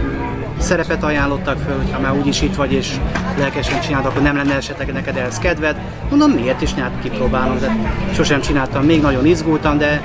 szerepet 0.65 1.03
ajánlottak 1.03 1.57
föl, 1.57 1.77
hogyha 1.77 1.99
már 1.99 2.13
úgyis 2.13 2.41
itt 2.41 2.55
vagy, 2.55 2.73
és 2.73 2.95
lelkesen 3.37 3.81
csinálod, 3.81 4.05
akkor 4.05 4.21
nem 4.21 4.35
lenne 4.35 4.55
esetleg 4.55 4.93
neked 4.93 5.17
ehhez 5.17 5.37
kedved. 5.37 5.75
Mondom, 6.09 6.31
miért 6.31 6.61
is 6.61 6.73
nyert 6.73 7.01
kipróbálom, 7.01 7.59
de 7.59 7.75
sosem 8.13 8.41
csináltam, 8.41 8.85
még 8.85 9.01
nagyon 9.01 9.25
izgultam, 9.25 9.77
de 9.77 10.01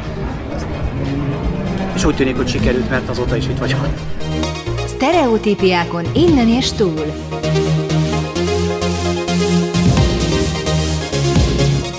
és 1.94 2.05
úgy 2.05 2.14
tűnik, 2.14 2.37
hogy 2.37 2.49
sikerült, 2.49 2.90
mert 2.90 3.09
azóta 3.09 3.37
is 3.37 3.44
itt 3.44 3.59
vagyok. 3.59 3.87
Stereotípiákon 4.88 6.05
innen 6.14 6.49
és 6.49 6.73
túl. 6.73 7.12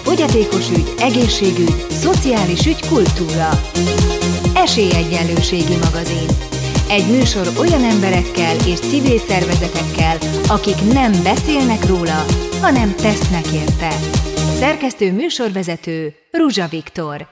Fogyatékos 0.03 0.69
ügy, 0.69 0.93
egészségügy, 0.99 1.85
szociális 1.89 2.65
ügy, 2.65 2.87
kultúra. 2.87 3.49
Esélyegyenlőségi 4.53 5.75
magazin. 5.83 6.50
Egy 6.91 7.11
műsor 7.11 7.47
olyan 7.59 7.83
emberekkel 7.83 8.55
és 8.55 8.79
civil 8.79 9.17
szervezetekkel, 9.17 10.17
akik 10.47 10.93
nem 10.93 11.11
beszélnek 11.23 11.85
róla, 11.85 12.25
hanem 12.61 12.95
tesznek 12.95 13.45
érte. 13.53 13.89
Szerkesztő 14.59 15.13
műsorvezető 15.13 16.13
Ruzsa 16.31 16.67
Viktor. 16.67 17.27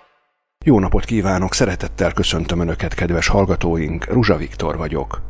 Jó 0.66 0.80
napot 0.80 1.06
kívánok, 1.06 1.54
szeretettel 1.54 2.12
köszöntöm 2.12 2.60
Önöket, 2.60 2.94
kedves 2.94 3.28
hallgatóink, 3.28 4.06
Ruzsa 4.06 4.36
Viktor 4.36 4.78
vagyok. 4.78 5.22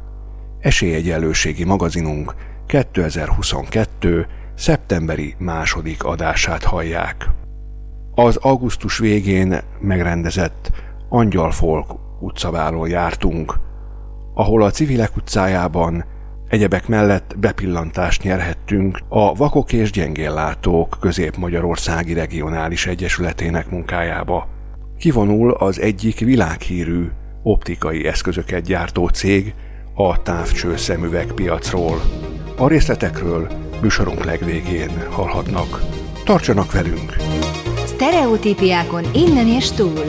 Esélyegyenlőségi 0.59 1.63
magazinunk 1.63 2.35
2022. 2.67 4.27
szeptemberi 4.55 5.35
második 5.37 6.03
adását 6.03 6.63
hallják. 6.63 7.29
Az 8.15 8.35
augusztus 8.35 8.97
végén 8.97 9.59
megrendezett 9.79 10.71
Angyalfolk 11.09 11.95
utcaválon 12.19 12.89
jártunk, 12.89 13.67
ahol 14.39 14.63
a 14.63 14.71
civilek 14.71 15.15
utcájában 15.15 16.05
egyebek 16.49 16.87
mellett 16.87 17.35
bepillantást 17.39 18.23
nyerhettünk 18.23 18.99
a 19.07 19.35
Vakok 19.35 19.73
és 19.73 19.91
Gyengéllátók 19.91 20.97
Közép-Magyarországi 20.99 22.13
Regionális 22.13 22.85
Egyesületének 22.85 23.69
munkájába. 23.69 24.47
Kivonul 24.97 25.51
az 25.51 25.79
egyik 25.79 26.19
világhírű 26.19 27.07
optikai 27.43 28.07
eszközöket 28.07 28.63
gyártó 28.63 29.07
cég 29.07 29.53
a 29.93 30.21
távcső 30.21 30.77
szemüveg 30.77 31.31
piacról. 31.31 32.01
A 32.57 32.67
részletekről 32.67 33.47
műsorunk 33.81 34.23
legvégén 34.23 34.91
hallhatnak. 35.09 35.81
Tartsanak 36.25 36.71
velünk! 36.71 37.15
Stereotípiákon 37.85 39.03
innen 39.13 39.47
és 39.47 39.71
túl. 39.71 40.03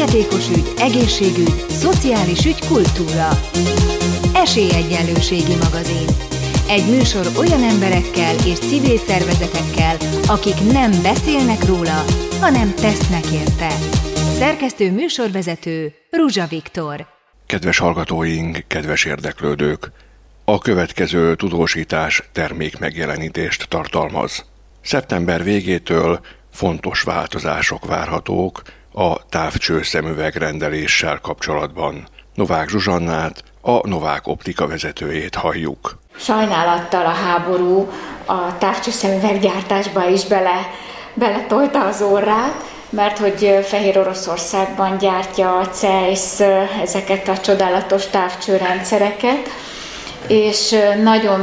Fogyatékos 0.00 0.48
ügy, 0.48 0.72
egészségügy, 0.78 1.64
szociális 1.68 2.44
ügy, 2.44 2.66
kultúra. 2.66 3.28
Esélyegyenlőségi 4.34 5.54
magazin. 5.54 6.06
Egy 6.68 6.86
műsor 6.90 7.26
olyan 7.38 7.62
emberekkel 7.62 8.34
és 8.46 8.58
civil 8.58 8.98
szervezetekkel, 8.98 9.96
akik 10.26 10.72
nem 10.72 10.90
beszélnek 11.02 11.64
róla, 11.64 12.04
hanem 12.40 12.74
tesznek 12.74 13.24
érte. 13.32 13.68
Szerkesztő 14.38 14.92
műsorvezető 14.92 15.94
Ruzsa 16.10 16.46
Viktor. 16.46 17.06
Kedves 17.46 17.78
hallgatóink, 17.78 18.64
kedves 18.66 19.04
érdeklődők! 19.04 19.92
A 20.44 20.58
következő 20.58 21.36
tudósítás 21.36 22.22
termék 22.32 22.78
megjelenítést 22.78 23.68
tartalmaz. 23.68 24.44
Szeptember 24.82 25.42
végétől 25.42 26.20
fontos 26.52 27.02
változások 27.02 27.86
várhatók 27.86 28.62
a 28.92 29.26
távcső 29.28 29.82
szemüveg 29.82 30.34
rendeléssel 30.34 31.18
kapcsolatban. 31.22 32.08
Novák 32.34 32.68
Zsuzsannát, 32.68 33.42
a 33.60 33.88
Novák 33.88 34.26
Optika 34.26 34.66
vezetőjét 34.66 35.34
halljuk. 35.34 35.98
Sajnálattal 36.16 37.04
a 37.04 37.08
háború 37.08 37.90
a 38.24 38.58
távcső 38.58 38.90
szemüveggyártásba 38.90 40.08
is 40.08 40.24
bele, 40.24 40.70
beletolta 41.14 41.86
az 41.86 42.02
orrát, 42.02 42.64
mert 42.90 43.18
hogy 43.18 43.58
Fehér 43.62 43.98
Oroszországban 43.98 44.98
gyártja 44.98 45.58
a 45.58 45.68
CEISZ 45.68 46.40
ezeket 46.82 47.28
a 47.28 47.38
csodálatos 47.38 48.06
távcsőrendszereket, 48.06 49.48
és 50.26 50.74
nagyon 51.02 51.40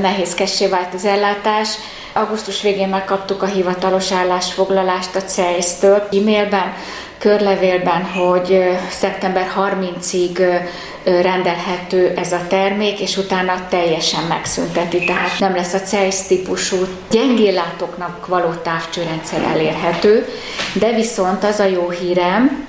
nehézkessé 0.00 0.66
vált 0.66 0.94
az 0.94 1.04
ellátás. 1.04 1.74
Augusztus 2.12 2.62
végén 2.62 2.88
megkaptuk 2.88 3.42
a 3.42 3.46
hivatalos 3.46 4.12
állásfoglalást 4.12 5.16
a 5.16 5.22
CEISZ-től 5.22 6.08
e-mailben, 6.12 6.72
körlevélben, 7.18 8.04
hogy 8.04 8.78
szeptember 8.90 9.46
30-ig 9.56 10.60
rendelhető 11.04 12.12
ez 12.16 12.32
a 12.32 12.40
termék, 12.48 13.00
és 13.00 13.16
utána 13.16 13.66
teljesen 13.68 14.24
megszünteti, 14.28 15.04
tehát 15.04 15.38
nem 15.38 15.54
lesz 15.54 15.72
a 15.72 15.80
CEISZ 15.80 16.26
típusú 16.26 16.76
gyengéllátóknak 17.10 18.26
való 18.26 18.50
távcsőrendszer 18.62 19.42
elérhető, 19.42 20.26
de 20.72 20.92
viszont 20.92 21.44
az 21.44 21.58
a 21.58 21.64
jó 21.64 21.90
hírem, 21.90 22.68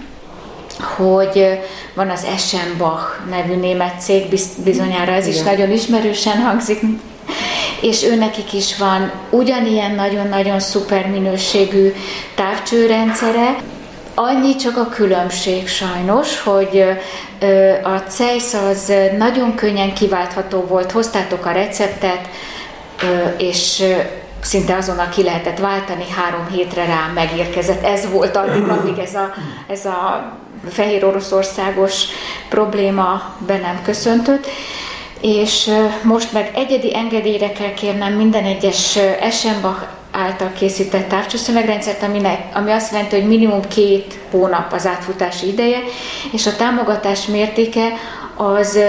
hogy 0.79 1.59
van 1.93 2.09
az 2.09 2.23
Eschenbach 2.23 3.03
nevű 3.29 3.55
német 3.55 4.01
cég, 4.01 4.39
bizonyára 4.63 5.11
ez 5.11 5.27
Igen. 5.27 5.37
is 5.37 5.43
nagyon 5.43 5.71
ismerősen 5.71 6.37
hangzik, 6.37 6.81
és 7.81 8.03
őnekik 8.03 8.53
is 8.53 8.77
van 8.77 9.11
ugyanilyen 9.29 9.91
nagyon-nagyon 9.91 10.59
szuper 10.59 11.07
minőségű 11.07 11.93
távcsőrendszere, 12.35 13.55
Annyi 14.15 14.55
csak 14.55 14.77
a 14.77 14.89
különbség 14.89 15.67
sajnos, 15.67 16.41
hogy 16.41 16.83
a 17.83 17.97
CEISZ 17.97 18.53
az 18.53 18.93
nagyon 19.17 19.55
könnyen 19.55 19.93
kiváltható 19.93 20.61
volt, 20.61 20.91
hoztátok 20.91 21.45
a 21.45 21.51
receptet, 21.51 22.29
és 23.37 23.83
szinte 24.41 24.75
azonnal 24.75 25.09
ki 25.09 25.23
lehetett 25.23 25.59
váltani, 25.59 26.05
három 26.15 26.47
hétre 26.51 26.85
rá 26.85 27.11
megérkezett. 27.13 27.83
Ez 27.83 28.09
volt 28.11 28.35
addig, 28.35 28.63
amíg 28.63 28.97
ez 28.97 29.15
a, 29.15 29.33
ez 29.67 29.85
a 29.85 30.31
fehér 30.69 31.05
oroszországos 31.05 32.05
probléma 32.49 33.35
be 33.47 33.57
nem 33.57 33.81
köszöntött. 33.83 34.47
És 35.21 35.71
most 36.03 36.33
meg 36.33 36.51
egyedi 36.55 36.95
engedélyre 36.95 37.51
kell 37.51 37.73
kérnem 37.73 38.13
minden 38.13 38.43
egyes 38.43 38.95
Eschenbach 39.19 39.81
által 40.11 40.51
készített 40.57 41.07
távcsőszövegrendszert, 41.07 42.03
ami 42.53 42.71
azt 42.71 42.91
jelenti, 42.91 43.15
hogy 43.15 43.27
minimum 43.27 43.61
két 43.67 44.19
hónap 44.31 44.73
az 44.73 44.87
átfutási 44.87 45.47
ideje, 45.47 45.79
és 46.31 46.47
a 46.47 46.55
támogatás 46.55 47.25
mértéke 47.25 47.87
az 48.35 48.79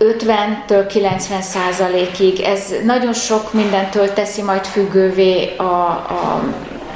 50-től 0.00 0.86
90 0.88 1.42
százalékig. 1.42 2.40
Ez 2.40 2.74
nagyon 2.84 3.12
sok 3.12 3.52
mindentől 3.52 4.12
teszi 4.12 4.42
majd 4.42 4.64
függővé 4.64 5.56
a, 5.56 5.62
a 5.62 6.42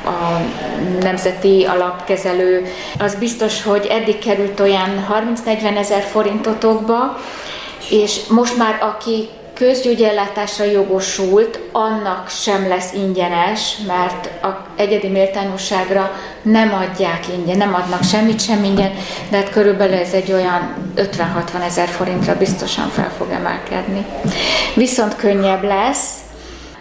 a 0.06 0.40
nemzeti 1.02 1.64
alapkezelő. 1.64 2.66
Az 2.98 3.14
biztos, 3.14 3.62
hogy 3.62 3.86
eddig 3.86 4.18
került 4.18 4.60
olyan 4.60 5.06
30-40 5.46 5.76
ezer 5.76 6.02
forintotokba, 6.02 7.16
és 7.90 8.20
most 8.28 8.56
már 8.56 8.78
aki 8.82 9.28
közgyógyellátásra 9.54 10.64
jogosult, 10.64 11.58
annak 11.72 12.28
sem 12.28 12.68
lesz 12.68 12.92
ingyenes, 12.92 13.76
mert 13.86 14.44
a 14.44 14.66
egyedi 14.76 15.08
méltányosságra 15.08 16.12
nem 16.42 16.74
adják 16.74 17.28
ingyen, 17.36 17.56
nem 17.56 17.74
adnak 17.74 18.02
semmit 18.02 18.40
sem 18.40 18.64
ingyen, 18.64 18.92
de 19.30 19.36
hát 19.36 19.50
körülbelül 19.50 19.94
ez 19.94 20.12
egy 20.12 20.32
olyan 20.32 20.92
50-60 20.96 21.64
ezer 21.64 21.88
forintra 21.88 22.36
biztosan 22.36 22.88
fel 22.88 23.12
fog 23.18 23.30
emelkedni. 23.30 24.06
Viszont 24.74 25.16
könnyebb 25.16 25.62
lesz, 25.62 26.08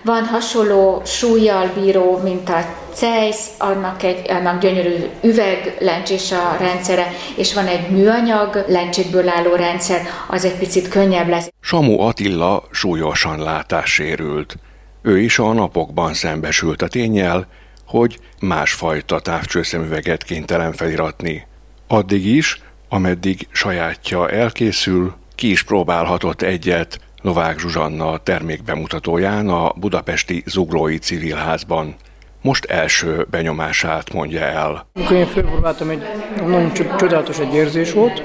Van 0.04 0.26
hasonló 0.26 1.02
súlyjal 1.06 1.72
bíró, 1.76 2.20
mint 2.24 2.50
a 2.50 2.66
Zeiss, 2.96 3.38
annak, 3.58 4.04
egy, 4.04 4.32
annak 4.32 4.62
gyönyörű 4.62 4.96
üveglencsés 5.22 6.32
a 6.32 6.58
rendszere, 6.60 7.08
és 7.38 7.54
van 7.54 7.68
egy 7.68 7.90
műanyag 7.90 8.66
lencsékből 8.68 9.30
álló 9.30 9.56
rendszer, 9.56 10.02
az 10.28 10.46
egy 10.46 10.58
picit 10.58 10.88
könnyebb 10.88 11.28
lesz. 11.28 11.52
Samu 11.62 12.00
Attila 12.00 12.64
súlyosan 12.72 13.40
látássérült. 13.40 14.56
Ő 15.02 15.20
is 15.20 15.40
a 15.40 15.54
napokban 15.54 16.14
szembesült 16.14 16.82
a 16.82 16.88
tényel, 16.88 17.48
hogy 17.88 18.20
másfajta 18.40 19.20
távcsőszemüveget 19.20 20.24
kénytelen 20.24 20.74
feliratni. 20.74 21.48
Addig 21.88 22.26
is, 22.26 22.62
ameddig 22.90 23.48
sajátja 23.52 24.30
elkészül, 24.30 25.14
ki 25.36 25.50
is 25.50 25.64
próbálhatott 25.64 26.42
egyet 26.42 27.00
Novák 27.24 27.60
Zsuzsanna 27.60 28.18
termékbemutatóján 28.18 29.50
a 29.50 29.72
budapesti 29.76 30.44
Zuglói 30.46 30.98
Civilházban. 30.98 31.96
Most 32.42 32.66
első 32.66 33.28
benyomását 33.30 34.14
mondja 34.14 34.42
el. 34.42 34.86
Amikor 34.94 35.16
én 35.16 35.26
fölpróbáltam, 35.26 35.90
egy 35.90 36.02
nagyon 36.46 36.72
csodálatos 36.98 37.40
egy 37.40 37.54
érzés 37.54 37.94
volt, 37.94 38.24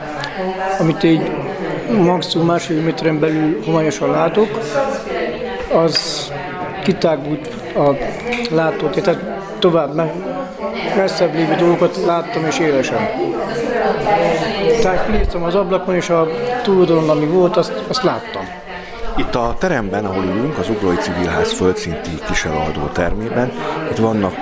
amit 0.79 1.03
így 1.03 1.31
maximum 2.03 2.47
másfél 2.47 2.83
méteren 2.83 3.19
belül 3.19 3.63
homályosan 3.65 4.11
látok, 4.11 4.59
az 5.73 6.29
kitágult 6.85 7.49
a 7.75 7.97
látót, 8.51 9.03
tehát 9.03 9.21
tovább 9.59 9.95
messzebb 10.97 11.35
lévő 11.35 11.55
dolgokat 11.55 12.05
láttam 12.07 12.45
és 12.45 12.59
élesen. 12.59 13.09
Tehát 14.83 15.07
kinéztem 15.07 15.43
az 15.43 15.55
ablakon, 15.55 15.95
és 15.95 16.11
a 16.11 16.29
túloldalon, 16.63 17.11
ami 17.11 17.27
volt, 17.27 17.57
azt, 17.57 17.73
azt 17.89 18.03
láttam. 18.03 18.58
Itt 19.19 19.35
a 19.35 19.57
teremben, 19.59 20.05
ahol 20.05 20.25
ülünk, 20.25 20.59
az 20.59 20.69
Ugrói 20.69 20.97
Civilház 20.97 21.53
földszinti 21.53 22.11
kiseladó 22.27 22.87
termében, 22.93 23.53
itt 23.91 23.97
vannak 23.97 24.35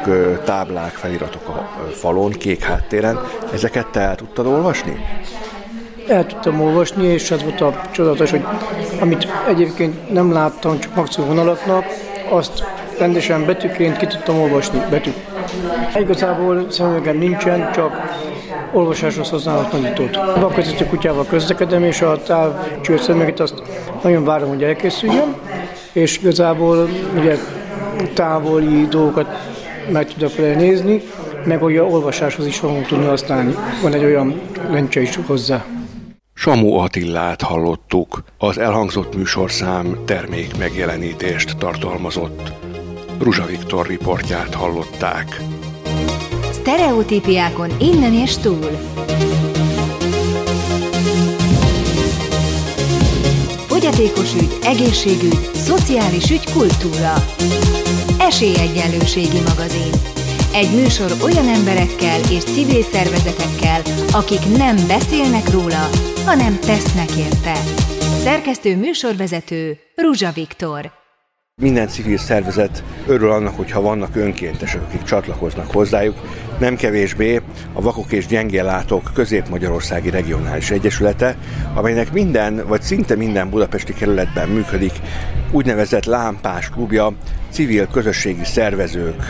táblák, 0.45 0.93
feliratok 0.93 1.49
a 1.49 1.69
falon, 1.93 2.31
kék 2.31 2.63
háttéren. 2.63 3.21
Ezeket 3.53 3.87
te 3.87 4.01
el 4.01 4.15
tudtad 4.15 4.47
olvasni? 4.47 5.05
El 6.09 6.27
tudtam 6.27 6.61
olvasni, 6.61 7.05
és 7.05 7.31
az 7.31 7.43
volt 7.43 7.61
a 7.61 7.81
csodálatos, 7.91 8.31
hogy 8.31 8.45
amit 9.01 9.29
egyébként 9.49 10.13
nem 10.13 10.33
láttam, 10.33 10.79
csak 10.79 10.95
maximum 10.95 11.29
vonalaknak, 11.29 11.85
azt 12.29 12.65
rendesen 12.99 13.47
betűként 13.47 13.97
ki 13.97 14.07
tudtam 14.07 14.41
olvasni, 14.41 14.83
betű. 14.91 15.11
Igazából 15.95 16.67
szemüvegem 16.71 17.17
nincsen, 17.17 17.73
csak 17.73 18.15
olvasáshoz 18.73 19.31
használok 19.31 19.73
nagyítót. 19.73 20.17
Vakvezető 20.41 20.87
kutyával 20.87 21.27
közlekedem, 21.27 21.85
és 21.85 22.03
a 22.03 22.23
távcsőt 22.23 23.03
szemüveget 23.03 23.41
azt 23.41 23.63
nagyon 24.07 24.25
várom, 24.25 24.49
hogy 24.49 24.63
elkészüljön, 24.63 25.35
és 25.93 26.19
igazából 26.19 26.89
ugye 27.19 27.37
távoli 28.15 28.87
dolgokat 28.87 29.27
meg 29.93 30.13
tudok 30.13 30.37
vele 30.37 30.55
nézni, 30.55 31.03
meg 31.45 31.63
olyan 31.63 31.93
olvasáshoz 31.93 32.47
is 32.47 32.59
fogunk 32.59 32.87
tudni 32.87 33.05
használni. 33.05 33.55
Van 33.83 33.93
egy 33.93 34.05
olyan 34.05 34.41
lencse 34.71 35.01
is 35.01 35.19
hozzá. 35.27 35.65
Samu 36.35 36.73
Attillát 36.73 37.43
hallottuk. 37.43 38.23
Az 38.39 38.59
elhangzott 38.59 39.17
műsorszám 39.17 39.97
termék 40.05 40.59
megjelenítést 40.59 41.59
tartalmazott. 41.59 42.53
Ruzsa 43.21 43.45
Viktor 43.45 43.87
riportját 43.87 44.55
hallották. 44.55 45.41
Stereotípiákon 46.53 47.71
innen 47.81 48.13
és 48.13 48.37
túl. 48.37 48.71
Fogyatékos 53.87 54.35
ügy, 54.35 54.59
egészségügy, 54.63 55.51
szociális 55.55 56.31
ügy, 56.31 56.53
kultúra. 56.53 57.15
Esélyegyenlőségi 58.19 59.41
magazin. 59.49 59.93
Egy 60.53 60.71
műsor 60.75 61.13
olyan 61.25 61.49
emberekkel 61.49 62.21
és 62.31 62.45
civil 62.45 62.83
szervezetekkel, 62.83 63.83
akik 64.13 64.57
nem 64.57 64.77
beszélnek 64.89 65.51
róla, 65.51 65.89
hanem 66.25 66.59
tesznek 66.59 67.11
érte. 67.17 67.55
Szerkesztő 68.23 68.77
műsorvezető 68.77 69.79
Ruzsa 69.95 70.31
Viktor. 70.35 70.93
Minden 71.63 71.89
civil 71.89 72.19
szervezet 72.19 72.85
örül 73.07 73.31
annak, 73.31 73.57
hogyha 73.57 73.81
vannak 73.81 74.17
önkéntesek, 74.17 74.83
akik 74.83 75.03
csatlakoznak 75.03 75.71
hozzájuk. 75.71 76.17
Nem 76.59 76.77
kevésbé 76.77 77.41
a 77.77 77.81
Vakok 77.81 78.13
és 78.13 78.27
Gyengéllátók 78.27 79.11
Közép-Magyarországi 79.15 80.11
Regionális 80.11 80.71
Egyesülete, 80.71 81.37
amelynek 81.75 82.13
minden, 82.13 82.67
vagy 82.67 82.83
szinte 82.83 83.17
minden 83.17 83.51
budapesti 83.51 83.93
kerületben 83.93 84.49
működik 84.49 84.93
úgynevezett 85.51 86.05
lámpás 86.05 86.71
klubja 86.71 87.13
civil 87.51 87.87
közösségi 87.87 88.45
szervezők 88.45 89.23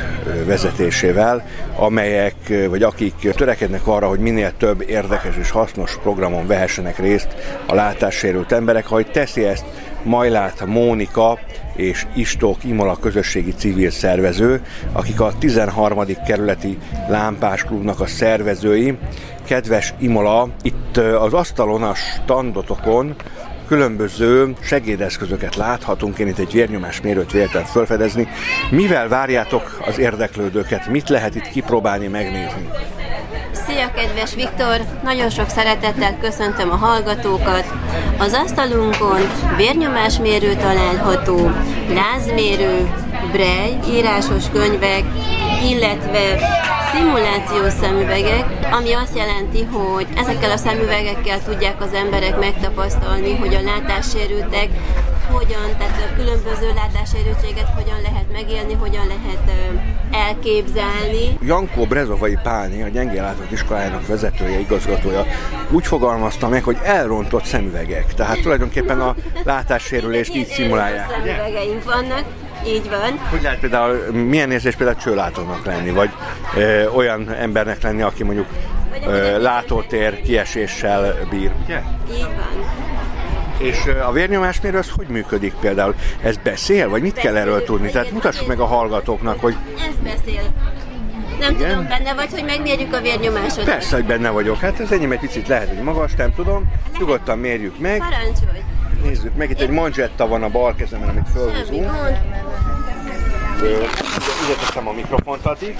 vezetésével, 0.46 1.46
amelyek, 1.76 2.34
vagy 2.68 2.82
akik 2.82 3.14
törekednek 3.32 3.86
arra, 3.86 4.08
hogy 4.08 4.18
minél 4.18 4.52
több 4.56 4.84
érdekes 4.88 5.36
és 5.36 5.50
hasznos 5.50 5.98
programon 6.02 6.46
vehessenek 6.46 6.98
részt 6.98 7.28
a 7.66 7.74
látássérült 7.74 8.52
emberek, 8.52 8.90
ahogy 8.90 9.10
teszi 9.10 9.44
ezt 9.44 9.64
Majlát 10.02 10.66
Mónika 10.66 11.38
és 11.76 12.06
Istók 12.14 12.64
Imola 12.64 12.96
közösségi 12.96 13.54
civil 13.54 13.90
szervező, 13.90 14.62
akik 14.92 15.20
a 15.20 15.32
13. 15.38 16.04
kerületi 16.26 16.78
lámpás 17.08 17.64
klubnak 17.64 18.00
a 18.00 18.06
szervezői. 18.06 18.98
Kedves 19.44 19.94
Imola, 19.98 20.48
itt 20.62 20.96
az 20.96 21.32
asztalon, 21.32 21.82
a 21.82 21.94
standotokon 21.94 23.14
különböző 23.66 24.54
segédeszközöket 24.60 25.56
láthatunk. 25.56 26.18
Én 26.18 26.28
itt 26.28 26.38
egy 26.38 26.52
vérnyomás 26.52 27.00
mérőt 27.00 27.32
véltem 27.32 27.64
felfedezni. 27.64 28.28
Mivel 28.70 29.08
várjátok 29.08 29.78
az 29.86 29.98
érdeklődőket? 29.98 30.88
Mit 30.88 31.08
lehet 31.08 31.34
itt 31.34 31.48
kipróbálni, 31.48 32.06
megnézni? 32.06 32.68
Szia, 33.52 33.90
kedves 33.94 34.34
Viktor! 34.34 34.80
Nagyon 35.02 35.30
sok 35.30 35.48
szeretettel 35.48 36.18
köszöntöm 36.20 36.70
a 36.70 36.76
hallgatókat. 36.76 37.72
Az 38.18 38.32
asztalunkon 38.32 39.20
vérnyomásmérő 39.56 40.54
található, 40.54 41.50
lázmérő, 41.94 42.90
brej, 43.32 43.78
írásos 43.88 44.44
könyvek, 44.52 45.04
illetve 45.70 46.38
szimulációs 46.96 47.72
szemüvegek, 47.72 48.44
ami 48.72 48.92
azt 48.92 49.16
jelenti, 49.16 49.64
hogy 49.64 50.06
ezekkel 50.16 50.50
a 50.50 50.56
szemüvegekkel 50.56 51.42
tudják 51.44 51.80
az 51.80 51.92
emberek 51.92 52.38
megtapasztalni, 52.38 53.36
hogy 53.36 53.54
a 53.54 53.60
látássérültek 53.60 54.68
hogyan, 55.30 55.76
tehát 55.78 56.10
a 56.10 56.14
különböző 56.16 56.72
látássérültséget 56.74 57.68
hogyan 57.74 58.00
lehet 58.02 58.32
megélni, 58.32 58.74
hogyan 58.74 59.06
lehet 59.06 59.50
elképzelni. 60.10 61.38
Jankó 61.42 61.84
Brezovai 61.84 62.38
Páni, 62.42 62.82
a 62.82 62.88
gyengén 62.88 63.22
látók 63.22 63.50
iskolájának 63.50 64.06
vezetője, 64.06 64.58
igazgatója 64.58 65.24
úgy 65.70 65.86
fogalmazta 65.86 66.48
meg, 66.48 66.64
hogy 66.64 66.76
elrontott 66.82 67.44
szemüvegek. 67.44 68.14
Tehát 68.14 68.40
tulajdonképpen 68.40 69.00
a 69.00 69.14
látássérülést 69.44 70.34
így 70.34 70.46
szimulálják. 70.46 71.10
Szemüvegeink 71.10 71.84
vannak, 71.84 72.24
így 72.66 72.88
van. 72.88 73.18
Hogy 73.30 73.42
lehet 73.42 73.58
például, 73.58 74.10
milyen 74.12 74.50
érzés 74.50 74.74
például 74.74 74.98
csőlátónak 74.98 75.64
lenni, 75.64 75.90
vagy 75.90 76.10
ö, 76.56 76.86
olyan 76.88 77.30
embernek 77.32 77.82
lenni, 77.82 78.02
aki 78.02 78.22
mondjuk 78.22 78.46
ö, 79.06 79.40
látótér 79.40 80.22
kieséssel 80.22 81.14
bír, 81.30 81.50
ugye? 81.64 81.82
Így 82.10 82.22
van. 82.22 82.84
És 83.58 83.76
a 84.06 84.12
vérnyomásmérő 84.12 84.78
az 84.78 84.90
hogy 84.96 85.06
működik 85.06 85.54
például? 85.60 85.94
Ez 86.22 86.36
beszél, 86.36 86.88
vagy 86.88 87.02
mit 87.02 87.14
beszél, 87.14 87.30
kell 87.30 87.40
erről 87.40 87.64
tudni? 87.64 87.90
Tehát 87.90 88.10
mutassuk 88.10 88.46
meg 88.46 88.60
a 88.60 88.64
hallgatóknak, 88.64 89.40
hogy... 89.40 89.56
Ez 89.88 89.94
beszél. 90.02 90.42
Nem 91.40 91.54
Igen? 91.54 91.68
tudom, 91.68 91.86
benne 91.88 92.14
vagy, 92.14 92.30
hogy 92.30 92.44
megmérjük 92.44 92.94
a 92.94 93.00
vérnyomásod. 93.00 93.64
Persze, 93.64 93.96
hogy 93.96 94.04
benne 94.04 94.30
vagyok. 94.30 94.58
Hát 94.58 94.80
ez 94.80 94.92
enyém 94.92 95.12
egy 95.12 95.18
picit 95.18 95.48
lehet, 95.48 95.68
hogy 95.68 95.82
magas, 95.82 96.14
nem 96.14 96.34
tudom. 96.34 96.72
Nyugodtan 96.98 97.38
mérjük 97.38 97.78
meg. 97.78 97.98
Parancsolj. 97.98 98.62
Nézzük 99.02 99.36
meg, 99.36 99.50
itt 99.50 99.60
egy 99.60 99.70
manzsetta 99.70 100.26
van 100.26 100.42
a 100.42 100.48
bal 100.48 100.74
kezemen, 100.74 101.08
amit 101.08 101.28
fölhúzunk. 101.28 101.90
Ide 104.44 104.54
teszem 104.66 104.88
a 104.88 104.92
mikrofont 104.92 105.46
addig. 105.46 105.76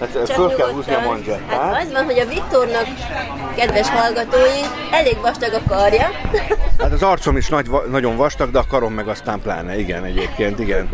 Hát 0.00 0.12
Csak 0.12 0.26
föl 0.26 0.54
kell 0.54 0.70
húzni 0.70 0.94
a 0.94 1.00
manzsettát. 1.00 1.72
Hát 1.72 1.82
az 1.82 1.92
van, 1.92 2.04
hogy 2.04 2.18
a 2.18 2.26
Viktornak, 2.26 2.86
kedves 3.56 3.88
hallgatóink, 3.88 4.66
elég 4.90 5.16
vastag 5.20 5.52
a 5.52 5.60
karja. 5.68 6.10
Hát 6.78 6.92
az 6.92 7.02
arcom 7.02 7.36
is 7.36 7.48
nagy, 7.48 7.70
nagyon 7.90 8.16
vastag, 8.16 8.50
de 8.50 8.58
a 8.58 8.64
karom 8.68 8.92
meg 8.92 9.08
aztán 9.08 9.40
pláne, 9.40 9.78
igen, 9.78 10.04
egyébként, 10.04 10.58
igen. 10.58 10.88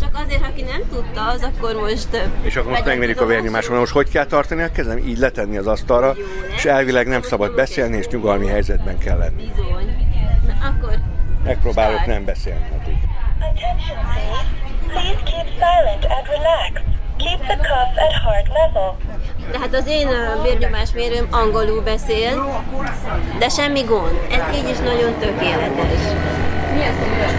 Csak 0.00 0.20
azért, 0.24 0.42
aki 0.42 0.62
nem 0.62 0.80
tudta, 0.92 1.26
az 1.26 1.42
akkor 1.42 1.74
most... 1.74 2.28
És 2.42 2.56
akkor 2.56 2.70
most 2.70 2.84
megmérjük 2.84 3.20
a 3.20 3.26
vérnyomáson. 3.26 3.78
Most 3.78 3.92
hogy 3.92 4.08
kell 4.10 4.26
tartani 4.26 4.62
a 4.62 4.72
kezem? 4.72 4.98
Így 4.98 5.18
letenni 5.18 5.56
az 5.56 5.66
asztalra, 5.66 6.14
Jó, 6.16 6.24
és 6.56 6.64
elvileg 6.64 7.06
nem 7.06 7.22
szabad 7.22 7.54
beszélni, 7.54 7.96
és 7.96 8.06
nyugalmi 8.06 8.46
helyzetben 8.46 8.98
kell 8.98 9.18
lenni. 9.18 9.52
Bizony. 9.56 10.12
Na, 10.46 10.66
akkor... 10.68 10.98
Megpróbálok 11.44 12.06
nem 12.06 12.24
beszélni 12.24 12.68
addig. 12.80 12.96
Attention, 13.40 13.98
please 14.88 15.22
keep 15.24 15.46
silent 15.46 16.04
and 16.04 16.26
relax 16.26 16.93
the 17.46 17.56
cup 17.56 17.84
hát 19.64 19.74
az 19.74 19.86
én 19.86 20.08
vérnyomásmérőm 20.42 21.28
angolul 21.30 21.82
beszél, 21.82 22.62
de 23.38 23.48
semmi 23.48 23.82
gond. 23.82 24.20
Ez 24.30 24.56
így 24.56 24.68
is 24.68 24.78
nagyon 24.78 25.18
tökéletes. 25.18 26.02
Mi 26.74 26.80
az, 26.80 26.96
hogy 26.98 27.08
most? 27.20 27.34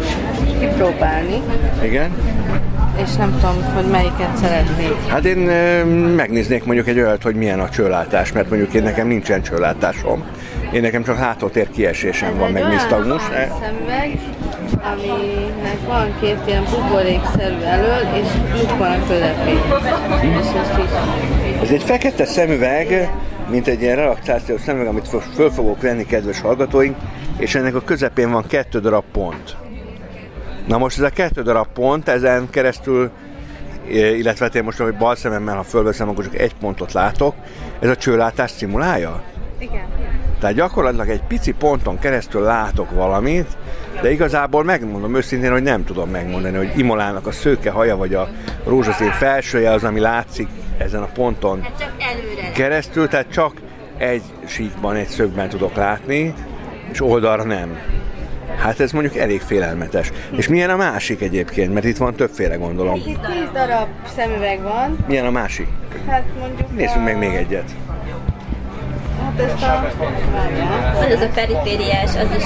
kipróbálni, 0.60 1.41
Igen. 1.84 2.12
És 3.04 3.16
nem 3.16 3.32
tudom, 3.39 3.74
hogy 3.74 3.86
melyiket 3.86 4.38
szeretnék. 4.38 5.08
Hát 5.08 5.26
én 5.26 5.38
megnéznék 6.16 6.64
mondjuk 6.64 6.88
egy 6.88 7.00
olyat, 7.00 7.24
hogy 7.24 7.36
milyen 7.36 7.60
a 7.60 7.70
csőlátás, 7.70 8.32
mert 8.32 8.50
mondjuk 8.50 8.74
én 8.74 8.84
nekem 8.84 9.08
nincsen 9.08 9.41
csőlátásom. 9.41 10.24
Én 10.72 10.82
nekem 10.82 11.04
csak 11.04 11.18
hátratér 11.18 11.70
kiesésem 11.70 12.38
van, 12.38 12.52
meg 12.52 12.68
nisztagmus. 12.68 13.30
olyan 13.30 13.50
szemüveg, 13.62 14.20
aminek 14.93 15.80
van 15.88 16.14
két 16.22 16.38
ilyen 16.45 16.64
buborékszerű 16.64 17.62
elől, 17.62 18.08
és 18.22 18.28
luk 18.60 18.78
van 18.78 18.91
a 18.91 19.08
közepén. 19.08 19.60
És 20.39 20.47
ezt 20.62 20.78
is 20.78 21.62
Ez 21.62 21.70
egy 21.70 21.84
fekete 21.84 22.26
szemüveg, 22.26 23.10
mint 23.50 23.68
egy 23.68 23.82
ilyen 23.82 23.95
relaxációs 23.95 24.62
szemüveg, 24.62 24.88
amit 24.88 25.08
föl 25.36 25.52
fogok 25.52 25.82
venni, 25.82 26.06
kedves 26.06 26.41
hallgatóink, 26.41 26.95
és 27.38 27.56
ennek 27.56 27.76
a 27.76 27.82
közepén 27.82 28.32
van 28.32 28.47
kettő 28.47 28.80
darab 28.80 29.04
pont. 29.12 29.58
Na 30.70 30.78
most 30.78 30.97
ez 30.97 31.03
a 31.03 31.09
kettő 31.09 31.41
darab 31.41 31.67
pont, 31.74 32.07
ezen 32.07 32.49
keresztül, 32.49 33.09
eh, 33.88 34.17
illetve 34.17 34.45
hát 34.45 34.55
én 34.55 34.63
most, 34.63 34.78
hogy 34.78 34.97
bal 34.97 35.15
szememmel, 35.15 35.55
ha 35.55 35.63
fölveszem, 35.63 36.09
akkor 36.09 36.24
csak 36.24 36.38
egy 36.38 36.55
pontot 36.55 36.93
látok, 36.93 37.36
ez 37.80 37.89
a 37.89 37.95
csőlátás 37.95 38.51
szimulálja? 38.51 39.22
Igen. 39.59 39.86
Tehát 40.39 40.55
gyakorlatilag 40.55 41.09
egy 41.09 41.24
pici 41.28 41.51
ponton 41.51 41.99
keresztül 41.99 42.41
látok 42.41 42.91
valamit, 42.91 43.57
de 44.01 44.11
igazából 44.11 44.63
megmondom 44.63 45.15
őszintén, 45.15 45.51
hogy 45.51 45.63
nem 45.63 45.84
tudom 45.84 46.09
megmondani, 46.09 46.57
hogy 46.57 46.72
Imolának 46.76 47.28
a 47.28 47.32
szőke 47.32 47.72
haja 47.72 47.97
vagy 47.97 48.13
a 48.13 48.30
rózsaszín 48.65 49.11
felsője 49.11 49.72
az, 49.72 49.84
ami 49.84 49.99
látszik 49.99 50.47
ezen 50.78 51.01
a 51.01 51.09
ponton 51.13 51.61
hát 51.61 51.80
csak 51.80 51.93
előre. 51.99 52.51
keresztül, 52.51 53.07
tehát 53.07 53.32
csak 53.32 53.53
egy 53.97 54.24
síkban, 54.45 54.95
egy 54.95 55.07
szögben 55.07 55.49
tudok 55.49 55.76
látni, 55.76 56.34
és 56.91 57.01
oldalra 57.01 57.43
nem. 57.43 57.99
Hát 58.58 58.80
ez 58.80 58.91
mondjuk 58.91 59.16
elég 59.16 59.41
félelmetes. 59.41 60.12
És 60.38 60.47
milyen 60.47 60.70
a 60.70 60.76
másik 60.76 61.22
egyébként? 61.22 61.74
Mert 61.74 61.86
itt 61.86 61.97
van 61.97 62.16
többféle 62.16 62.56
gondolom. 62.56 62.95
Itt 62.95 63.04
tíz 63.06 63.50
darab 63.54 63.88
szemüveg 64.16 64.62
van, 64.62 64.97
Milyen 65.08 65.26
a 65.26 65.32
másik? 65.32 65.68
hát 66.08 66.24
mondjuk 66.39 66.76
Nézzünk 66.76 67.00
a, 67.00 67.04
meg 67.04 67.18
még 67.18 67.34
egyet. 67.34 67.72
Hát 69.24 69.39
ezt 69.39 69.64
a... 69.64 69.91
Van 70.93 71.12
ez 71.12 71.22
a 71.22 71.28
perifériás, 71.34 72.16
az 72.16 72.28
is. 72.38 72.43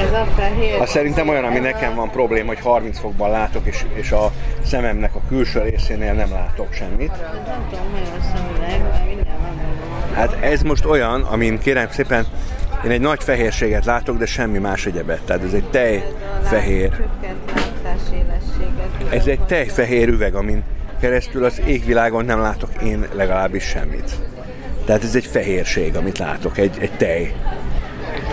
Ez 0.00 0.12
a 0.12 0.26
fehér. 0.36 0.80
Az 0.80 0.90
szerintem 0.90 1.28
olyan, 1.28 1.44
ami 1.44 1.58
nekem 1.58 1.94
van 1.94 2.10
probléma, 2.10 2.46
hogy 2.46 2.60
30 2.60 2.98
fokban 2.98 3.30
látok, 3.30 3.66
és, 3.66 3.84
és 3.94 4.10
a 4.10 4.32
szememnek 4.64 5.14
a 5.14 5.20
külső 5.28 5.62
részénél 5.62 6.12
nem 6.12 6.30
látok 6.30 6.72
semmit. 6.72 7.08
Nem 7.08 7.66
tudom, 7.70 7.84
hogy 7.92 8.02
a 8.18 8.22
szemüveg, 8.34 9.06
mindjárt 9.06 9.38
megmondom. 9.42 10.14
Hát 10.14 10.36
ez 10.40 10.62
most 10.62 10.84
olyan, 10.84 11.22
amin 11.22 11.58
kérem 11.58 11.88
szépen, 11.90 12.26
én 12.84 12.90
egy 12.90 13.00
nagy 13.00 13.22
fehérséget 13.22 13.84
látok, 13.84 14.18
de 14.18 14.26
semmi 14.26 14.58
más 14.58 14.86
egyebet. 14.86 15.20
Tehát 15.22 15.44
ez 15.44 15.52
egy 15.52 15.70
tej 15.70 16.04
fehér. 16.42 16.90
Csökkent 16.90 17.52
látásélességet. 17.54 19.12
Ez 19.12 19.26
egy 19.26 19.40
tejfehér 19.40 20.08
üveg, 20.08 20.34
amin 20.34 20.62
keresztül 21.00 21.44
az 21.44 21.60
égvilágon 21.66 22.24
nem 22.24 22.40
látok 22.40 22.70
én 22.82 23.06
legalábbis 23.14 23.64
semmit. 23.64 24.10
Tehát 24.84 25.04
ez 25.04 25.14
egy 25.14 25.24
fehérség, 25.24 25.96
amit 25.96 26.18
látok, 26.18 26.58
egy, 26.58 26.76
egy 26.80 26.92
tej 26.92 27.34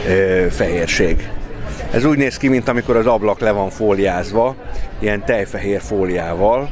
ö, 0.08 0.46
fehérség. 0.50 1.30
Ez 1.92 2.06
úgy 2.06 2.18
néz 2.18 2.38
ki, 2.38 2.48
mint 2.48 2.68
amikor 2.68 2.96
az 2.96 3.06
ablak 3.06 3.40
le 3.40 3.52
van 3.52 3.70
fóliázva, 3.70 4.56
ilyen 5.00 5.26
tejfehér 5.26 5.82
fóliával, 5.82 6.70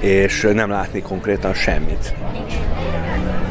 és 0.00 0.48
nem 0.54 0.70
látni 0.70 1.02
konkrétan 1.02 1.54
semmit. 1.54 2.14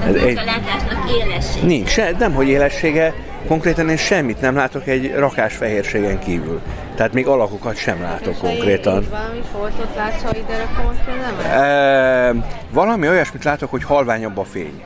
Ez 0.07 0.15
Ez 0.15 0.21
egy... 0.21 0.37
a 0.37 0.43
látásnak 0.43 1.11
élesség. 1.23 1.63
Nincs, 1.63 1.89
se, 1.89 2.11
nem 2.19 2.33
hogy 2.33 2.47
élessége, 2.47 3.13
konkrétan 3.47 3.89
én 3.89 3.97
semmit 3.97 4.41
nem 4.41 4.55
látok 4.55 4.87
egy 4.87 5.13
rakás 5.15 5.55
fehérségen 5.55 6.19
kívül. 6.19 6.61
Tehát 6.95 7.13
még 7.13 7.27
alakokat 7.27 7.77
sem 7.77 8.01
látok 8.01 8.37
konkrétan. 8.37 9.01
Így 9.01 9.09
valami 9.09 9.41
foltot 9.51 9.95
látsz, 9.95 10.21
ha 10.21 10.35
ide 10.35 10.57
rakom 10.57 10.95
a? 11.37 11.47
E, 11.47 12.33
valami 12.71 13.07
olyasmit 13.07 13.43
látok, 13.43 13.69
hogy 13.69 13.83
halványabb 13.83 14.37
a 14.37 14.43
fény. 14.43 14.83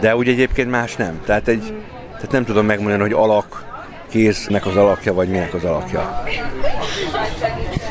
De 0.00 0.16
úgy 0.16 0.28
egyébként 0.28 0.70
más 0.70 0.96
nem. 0.96 1.20
Tehát, 1.24 1.48
egy, 1.48 1.74
tehát 2.12 2.30
nem 2.30 2.44
tudom 2.44 2.66
megmondani, 2.66 3.02
hogy 3.02 3.12
alak, 3.12 3.64
kéznek 4.08 4.66
az 4.66 4.76
alakja, 4.76 5.14
vagy 5.14 5.28
minek 5.28 5.54
az 5.54 5.64
alakja. 5.64 6.22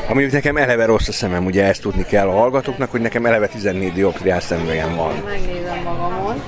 Ha 0.06 0.14
mondjuk 0.14 0.32
nekem 0.32 0.56
eleve 0.56 0.84
rossz 0.84 1.08
a 1.08 1.12
szemem, 1.12 1.44
ugye 1.44 1.64
ezt 1.64 1.80
tudni 1.80 2.04
kell 2.04 2.28
a 2.28 2.32
hallgatóknak, 2.32 2.90
hogy 2.90 3.00
nekem 3.00 3.26
eleve 3.26 3.46
14 3.46 3.92
dioptriás 3.92 4.42
szemüvegem 4.42 4.96
van. 4.96 5.14
Megnézem 5.24 5.82
magamon. 5.84 6.42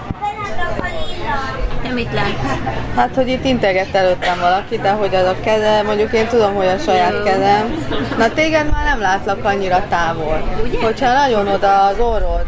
Mit 1.94 2.12
látsz? 2.12 2.58
Hát, 2.96 3.14
hogy 3.14 3.28
itt 3.28 3.44
integet 3.44 3.94
előttem 3.94 4.38
valaki, 4.40 4.78
de 4.78 4.90
hogy 4.90 5.14
az 5.14 5.26
a 5.26 5.36
keze, 5.44 5.82
mondjuk 5.82 6.12
én 6.12 6.26
tudom, 6.26 6.54
hogy 6.54 6.66
a 6.66 6.78
saját 6.78 7.22
kezem. 7.22 7.86
Na 8.18 8.28
téged 8.28 8.70
már 8.70 8.84
nem 8.84 9.00
látlak 9.00 9.44
annyira 9.44 9.84
távol. 9.88 10.58
Hogyha 10.82 11.12
nagyon 11.12 11.48
oda 11.48 11.86
az 11.86 11.98
orrod 11.98 12.46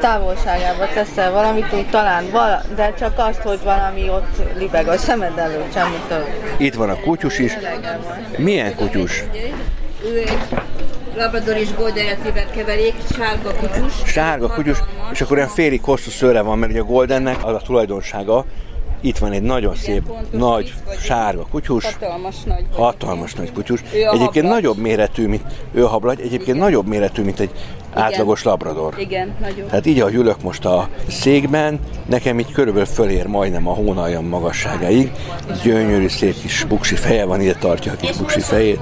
távolságába 0.00 0.88
teszel 0.94 1.32
valamit, 1.32 1.72
úgy 1.72 1.86
talán 1.90 2.30
vala, 2.30 2.62
de 2.74 2.94
csak 2.98 3.18
azt, 3.18 3.40
hogy 3.40 3.58
valami 3.64 4.08
ott 4.08 4.58
libeg 4.58 4.88
a 4.88 4.96
szemed 4.96 5.38
előtt, 5.38 5.72
semmi 5.72 5.98
több. 6.08 6.26
Itt 6.56 6.74
van 6.74 6.90
a 6.90 7.00
kutyus 7.00 7.38
is. 7.38 7.52
Milyen 8.36 8.74
kutyus? 8.74 9.24
Ő 10.04 10.18
egy 10.18 10.38
Labrador 11.16 11.56
és 11.56 11.74
Golden 11.74 12.06
Retriever 12.06 12.50
keverék, 12.50 12.94
sárga 13.16 13.54
kutyus. 13.54 13.92
Sárga 14.04 14.48
kutyus, 14.48 14.78
és 15.12 15.20
akkor 15.20 15.36
olyan 15.36 15.48
félig 15.48 15.82
hosszú 15.82 16.10
szőre 16.10 16.40
van, 16.40 16.58
mert 16.58 16.72
ugye 16.72 16.80
a 16.80 16.84
Goldennek 16.84 17.46
az 17.46 17.54
a 17.54 17.60
tulajdonsága, 17.64 18.44
Itt 19.00 19.18
van 19.18 19.32
egy 19.32 19.42
nagyon 19.42 19.74
szép, 19.74 20.02
nagy, 20.30 20.74
sárga 21.00 21.46
kutyus. 21.50 21.84
Hatalmas 21.84 22.42
nagy. 22.44 22.64
Hatalmas 22.74 23.34
nagy 23.34 23.52
kutyus. 23.52 23.80
A 23.80 23.84
Egyébként 23.92 24.34
hablagy. 24.34 24.44
nagyobb 24.44 24.76
méretű, 24.76 25.26
mint 25.26 25.42
ő 25.74 25.84
a 25.84 25.88
hablagy, 25.88 26.20
egyébként 26.20 26.58
nagyobb 26.58 26.86
méretű, 26.86 27.22
mint 27.22 27.40
egy 27.40 27.50
átlagos 27.94 28.42
labrador. 28.42 28.94
Igen, 28.98 29.34
nagyon. 29.40 29.66
Tehát 29.66 29.86
így, 29.86 30.00
ahogy 30.00 30.14
ülök 30.14 30.42
most 30.42 30.64
a 30.64 30.88
székben, 31.08 31.80
nekem 32.06 32.38
így 32.38 32.52
körülbelül 32.52 32.86
fölér 32.88 33.26
majdnem 33.26 33.68
a 33.68 33.72
hónaljam 33.72 34.24
magasságáig. 34.24 35.12
Gyönyörű 35.62 36.08
szép 36.08 36.40
kis 36.40 36.64
buksi 36.64 36.94
feje 36.94 37.24
van, 37.24 37.40
ide 37.40 37.54
tartja 37.54 37.92
a 37.92 37.96
kis 37.96 38.16
buksi 38.16 38.40
fejét. 38.40 38.80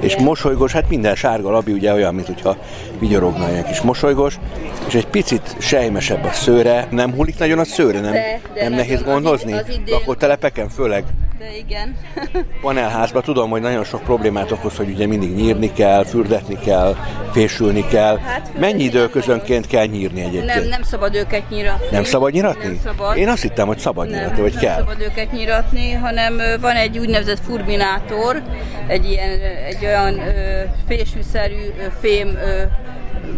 És 0.00 0.16
mosolygós, 0.16 0.72
hát 0.72 0.88
minden 0.88 1.14
sárga 1.14 1.50
labi 1.50 1.72
ugye 1.72 1.92
olyan, 1.92 2.14
mint 2.14 2.26
hogyha 2.26 2.56
vigyorogna 2.98 3.50
ilyen 3.50 3.64
kis 3.64 3.80
mosolygós. 3.80 4.38
És 4.86 4.94
egy 4.94 5.06
picit 5.06 5.56
sejmesebb 5.58 6.24
a 6.24 6.32
szőre, 6.32 6.88
nem 6.90 7.12
hullik 7.14 7.38
nagyon 7.38 7.58
a 7.58 7.64
szőre, 7.64 8.00
nem, 8.00 8.12
De, 8.12 8.40
de 8.54 8.62
nem 8.62 8.72
nehéz 8.72 9.02
gondozni? 9.02 9.57
Id- 9.58 9.68
az 9.68 9.74
idén- 9.74 9.94
Akkor 9.94 10.16
telepeken 10.16 10.68
főleg 10.68 11.04
De 11.38 11.56
igen. 11.56 11.96
panelházban 12.60 13.22
tudom, 13.22 13.50
hogy 13.50 13.60
nagyon 13.60 13.84
sok 13.84 14.02
problémát 14.02 14.50
okoz, 14.50 14.76
hogy 14.76 14.88
ugye 14.88 15.06
mindig 15.06 15.34
nyírni 15.34 15.72
kell, 15.72 16.04
fürdetni 16.04 16.58
kell, 16.58 16.96
fésülni 17.32 17.86
kell. 17.86 18.16
Hát 18.18 18.50
Mennyi 18.58 18.82
időközönként 18.82 19.66
kell 19.66 19.86
nyírni 19.86 20.20
egyébként? 20.20 20.54
Nem, 20.54 20.68
nem 20.68 20.82
szabad 20.82 21.14
őket 21.14 21.50
nyiratni. 21.50 21.86
Nem 21.90 22.04
szabad 22.04 22.32
nyiratni? 22.32 22.64
Nem 22.64 22.78
szabad. 22.84 23.16
Én 23.16 23.28
azt 23.28 23.42
hittem, 23.42 23.66
hogy 23.66 23.78
szabad 23.78 24.08
nem, 24.08 24.18
nyiratni, 24.18 24.40
vagy 24.42 24.52
nem 24.52 24.62
kell. 24.62 24.76
szabad 24.78 25.00
őket 25.00 25.32
nyiratni, 25.32 25.92
hanem 25.92 26.40
van 26.60 26.76
egy 26.76 26.98
úgynevezett 26.98 27.40
furminátor, 27.44 28.42
egy 28.86 29.10
ilyen, 29.10 29.40
egy 29.66 29.84
olyan 29.84 30.18
ö, 30.18 30.62
fésűszerű 30.88 31.54
ö, 31.78 31.84
fém 32.00 32.28
ö, 32.28 32.62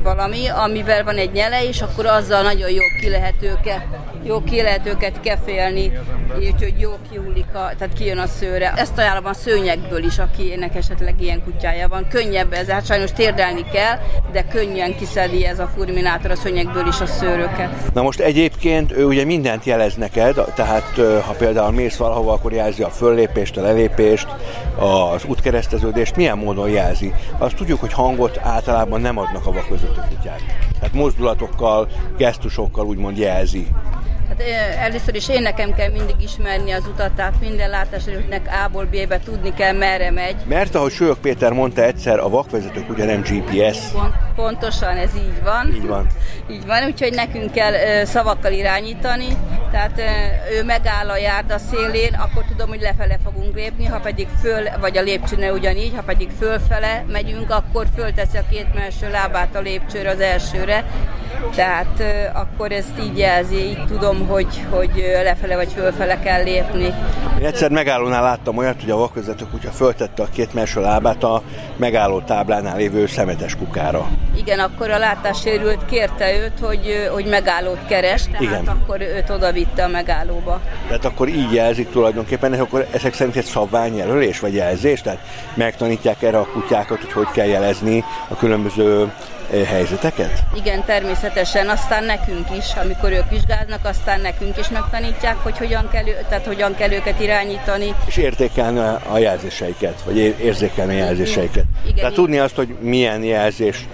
valami, 0.03 0.49
amivel 0.49 1.05
van 1.05 1.17
egy 1.17 1.33
nyele, 1.33 1.65
és 1.65 1.81
akkor 1.83 2.07
azzal 2.07 2.43
nagyon 2.43 2.71
jó 2.71 2.83
ki 3.01 3.09
lehet 3.09 3.35
őket, 3.41 3.85
jó 4.25 4.43
ki 4.45 4.63
lehet 4.63 4.87
őket 4.87 5.21
kefélni, 5.21 5.93
úgyhogy 6.37 6.75
jó 6.79 6.91
kiúlik, 7.11 7.55
a, 7.55 7.71
tehát 7.79 7.93
kijön 7.99 8.19
a 8.19 8.27
szőre. 8.27 8.73
Ezt 8.77 8.99
ajánlom 8.99 9.27
a 9.27 9.33
szőnyekből 9.33 10.05
is, 10.05 10.19
akinek 10.19 10.77
esetleg 10.77 11.15
ilyen 11.21 11.43
kutyája 11.45 11.89
van. 11.89 12.07
Könnyebb 12.09 12.53
ez, 12.53 12.69
hát 12.69 12.87
sajnos 12.87 13.13
térdelni 13.13 13.65
kell, 13.73 13.99
de 14.33 14.43
könnyen 14.43 14.97
kiszedi 14.97 15.45
ez 15.45 15.59
a 15.59 15.71
furminátor 15.77 16.31
a 16.31 16.37
szőnyekből 16.37 16.87
is 16.87 17.01
a 17.01 17.07
szőröket. 17.07 17.93
Na 17.95 18.03
most 18.03 18.21
egyébként 18.21 18.93
ő 18.93 19.05
ugye 19.05 19.25
mindent 19.25 19.65
jelez 19.65 19.95
neked, 19.95 20.35
tehát 20.55 21.01
ha 21.27 21.33
például 21.33 21.73
mész 21.73 21.97
valahova, 21.97 22.33
akkor 22.33 22.53
jelzi 22.53 22.83
a 22.83 22.91
föllépést, 22.91 23.57
a 23.57 23.63
lelépést, 23.63 24.29
az 24.79 25.25
útkereszteződést, 25.25 26.17
milyen 26.17 26.39
módon 26.39 26.69
jelzi. 26.71 27.15
Azt 27.39 27.57
tudjuk, 27.57 27.81
hogy 27.81 27.93
hangot 27.93 28.39
általában 28.43 29.01
nem 29.01 29.19
adnak 29.19 29.47
a 29.47 29.53
vakvezető 29.53 30.01
kutyák. 30.09 30.41
Tehát 30.79 30.95
mozdulatokkal, 30.95 31.89
gesztusokkal 32.17 32.87
úgymond 32.87 33.19
jelzi. 33.19 33.67
Hát 34.31 34.43
először 34.79 35.15
is 35.15 35.29
én 35.29 35.43
nekem 35.43 35.75
kell 35.75 35.91
mindig 35.91 36.15
ismerni 36.19 36.71
az 36.71 36.87
utat, 36.87 37.13
tehát 37.13 37.41
minden 37.41 37.71
látásérőknek 37.71 38.49
A-ból 38.65 38.85
B-be 38.85 39.21
tudni 39.25 39.55
kell, 39.55 39.73
merre 39.73 40.11
megy. 40.11 40.37
Mert 40.49 40.75
ahogy 40.75 40.93
Sőök 40.93 41.19
Péter 41.19 41.53
mondta 41.53 41.83
egyszer, 41.83 42.19
a 42.19 42.29
vakvezetők 42.29 42.91
ugye 42.91 43.05
nem 43.05 43.21
GPS. 43.21 43.79
Pont, 43.93 44.15
pontosan 44.35 44.97
ez 44.97 45.11
így 45.15 45.43
van. 45.45 45.75
Így 45.75 45.87
van. 45.87 46.07
Így 46.51 46.67
van, 46.67 46.85
úgyhogy 46.85 47.13
nekünk 47.13 47.53
kell 47.53 47.73
ö, 47.73 48.05
szavakkal 48.05 48.53
irányítani, 48.53 49.27
tehát 49.71 49.99
ö, 49.99 50.03
ő 50.57 50.65
megáll 50.65 51.09
a 51.09 51.17
járda 51.17 51.59
szélén, 51.59 52.15
akkor 52.15 52.45
tudom, 52.49 52.69
hogy 52.69 52.81
lefele 52.81 53.19
fogunk 53.25 53.55
lépni, 53.55 53.85
ha 53.85 53.99
pedig 53.99 54.29
föl, 54.41 54.69
vagy 54.81 54.99
a 54.99 55.03
lépcsőne 55.03 55.53
ugyanígy, 55.53 55.93
ha 55.97 56.03
pedig 56.03 56.29
fölfele 56.39 57.05
megyünk, 57.09 57.51
akkor 57.51 57.87
fölteszi 57.97 58.37
a 58.37 58.45
két 58.51 58.75
melső 58.75 59.11
lábát 59.11 59.57
a 59.57 59.61
lépcsőre 59.61 60.11
az 60.11 60.21
elsőre, 60.21 60.85
tehát 61.55 61.99
ö, 61.99 62.39
akkor 62.39 62.73
ezt 62.73 62.99
így 63.01 63.19
jelzi, 63.19 63.57
így 63.57 63.85
tudom, 63.87 64.27
hogy, 64.29 64.65
hogy 64.71 65.05
lefele 65.23 65.57
vagy 65.57 65.73
fölfele 65.73 66.19
kell 66.19 66.43
lépni. 66.43 66.95
Én 67.41 67.47
egyszer 67.47 67.71
megállónál 67.71 68.23
láttam 68.23 68.57
olyat, 68.57 68.81
hogy 68.81 68.91
a 68.91 68.97
vakvezető 68.97 69.45
kutya 69.51 69.71
föltette 69.71 70.23
a 70.23 70.27
két 70.33 70.55
melső 70.55 70.81
lábát 70.81 71.25
a 71.25 71.43
megálló 71.77 72.21
táblánál 72.21 72.77
lévő 72.77 73.07
szemetes 73.07 73.57
kukára. 73.57 74.09
Igen, 74.37 74.59
akkor 74.59 74.91
a 74.91 74.99
látássérült 74.99 75.85
kérte 75.85 76.37
őt, 76.37 76.59
hogy, 76.61 77.09
hogy 77.13 77.25
megállót 77.25 77.87
keres, 77.89 78.23
tehát 78.23 78.41
Igen. 78.41 78.67
akkor 78.67 79.01
őt 79.01 79.31
oda 79.31 79.53
vitte 79.53 79.85
a 79.85 79.89
megállóba. 79.89 80.61
Tehát 80.87 81.05
akkor 81.05 81.29
így 81.29 81.53
jelzik 81.53 81.91
tulajdonképpen, 81.91 82.55
és 82.55 82.59
akkor 82.59 82.87
ezek 82.93 83.15
szerint 83.15 83.37
egy 83.37 83.45
szabványjelölés 83.45 84.41
vagy 84.41 84.55
jelzés, 84.55 85.01
tehát 85.01 85.19
megtanítják 85.55 86.23
erre 86.23 86.39
a 86.39 86.47
kutyákat, 86.53 87.01
hogy 87.01 87.13
hogy 87.13 87.31
kell 87.33 87.47
jelezni 87.47 88.05
a 88.29 88.37
különböző 88.37 89.13
helyzeteket? 89.67 90.43
Igen, 90.55 90.85
természetesen, 90.85 91.69
aztán 91.69 92.05
nekünk 92.05 92.47
is, 92.57 92.67
amikor 92.83 93.13
ők 93.13 93.29
vizsgáznak, 93.29 93.85
aztán 93.85 94.21
nekünk 94.21 94.59
is 94.59 94.69
megtanítják, 94.69 95.37
hogy 95.37 95.59
hogyan 95.59 95.89
kell, 95.93 96.05
tehát 96.29 96.47
hogyan 96.47 96.75
kell 96.75 96.93
őket 96.93 97.21
irányítani. 97.21 97.95
És 98.07 98.17
értékelni 98.17 98.79
a 99.13 99.19
jelzéseiket, 99.19 100.03
vagy 100.05 100.17
ér- 100.19 100.39
érzékelni 100.39 101.01
a 101.01 101.05
jelzéseiket. 101.05 101.65
Igen, 101.85 101.95
Tehát 101.95 102.15
tudni 102.15 102.39
azt, 102.39 102.57
hogy 102.57 102.77
milyen 102.81 103.23
jelzést 103.23 103.89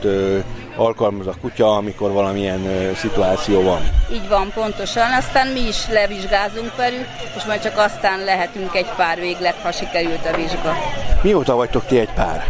alkalmaz 0.77 1.27
a 1.27 1.35
kutya, 1.41 1.77
amikor 1.77 2.13
valamilyen 2.13 2.67
ö, 2.67 2.93
szituáció 2.95 3.63
van. 3.63 3.81
Így 4.13 4.29
van, 4.29 4.51
pontosan. 4.55 5.13
Aztán 5.13 5.47
mi 5.47 5.61
is 5.61 5.89
levizsgázunk 5.89 6.77
velük, 6.77 7.07
és 7.37 7.45
majd 7.45 7.63
csak 7.63 7.79
aztán 7.79 8.25
lehetünk 8.25 8.75
egy 8.75 8.89
pár 8.97 9.21
végleg, 9.21 9.55
ha 9.63 9.73
sikerült 9.73 10.27
a 10.33 10.37
vizsga. 10.37 10.77
Mióta 11.23 11.55
vagytok 11.55 11.87
ti 11.87 11.99
egy 11.99 12.13
pár? 12.15 12.45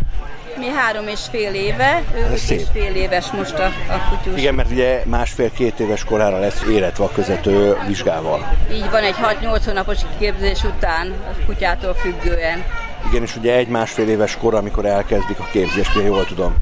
Mi 0.59 0.69
három 0.69 1.09
és 1.09 1.21
fél 1.31 1.55
éve, 1.55 2.03
ő 2.15 2.33
Ez 2.33 2.51
és 2.51 2.63
fél 2.73 2.95
éves 2.95 3.31
most 3.31 3.59
a, 3.59 3.65
a 3.67 4.09
kutyus. 4.11 4.41
Igen, 4.41 4.55
mert 4.55 4.71
ugye 4.71 5.03
másfél-két 5.05 5.81
éves 5.81 6.05
korára 6.05 6.39
lesz 6.39 6.63
vakvezető 6.97 7.77
vizsgával. 7.87 8.57
Így 8.73 8.91
van, 8.91 9.03
egy 9.03 9.15
6-8 9.43 9.61
hónapos 9.65 9.99
képzés 10.19 10.65
után, 10.65 11.11
a 11.11 11.45
kutyától 11.47 11.95
függően. 11.95 12.65
Igen, 13.11 13.23
és 13.23 13.37
ugye 13.37 13.55
egy-másfél 13.55 14.09
éves 14.09 14.37
kor, 14.37 14.55
amikor 14.55 14.87
elkezdik 14.87 15.39
a 15.39 15.49
képzést, 15.53 15.95
jól 15.95 16.25
tudom. 16.25 16.55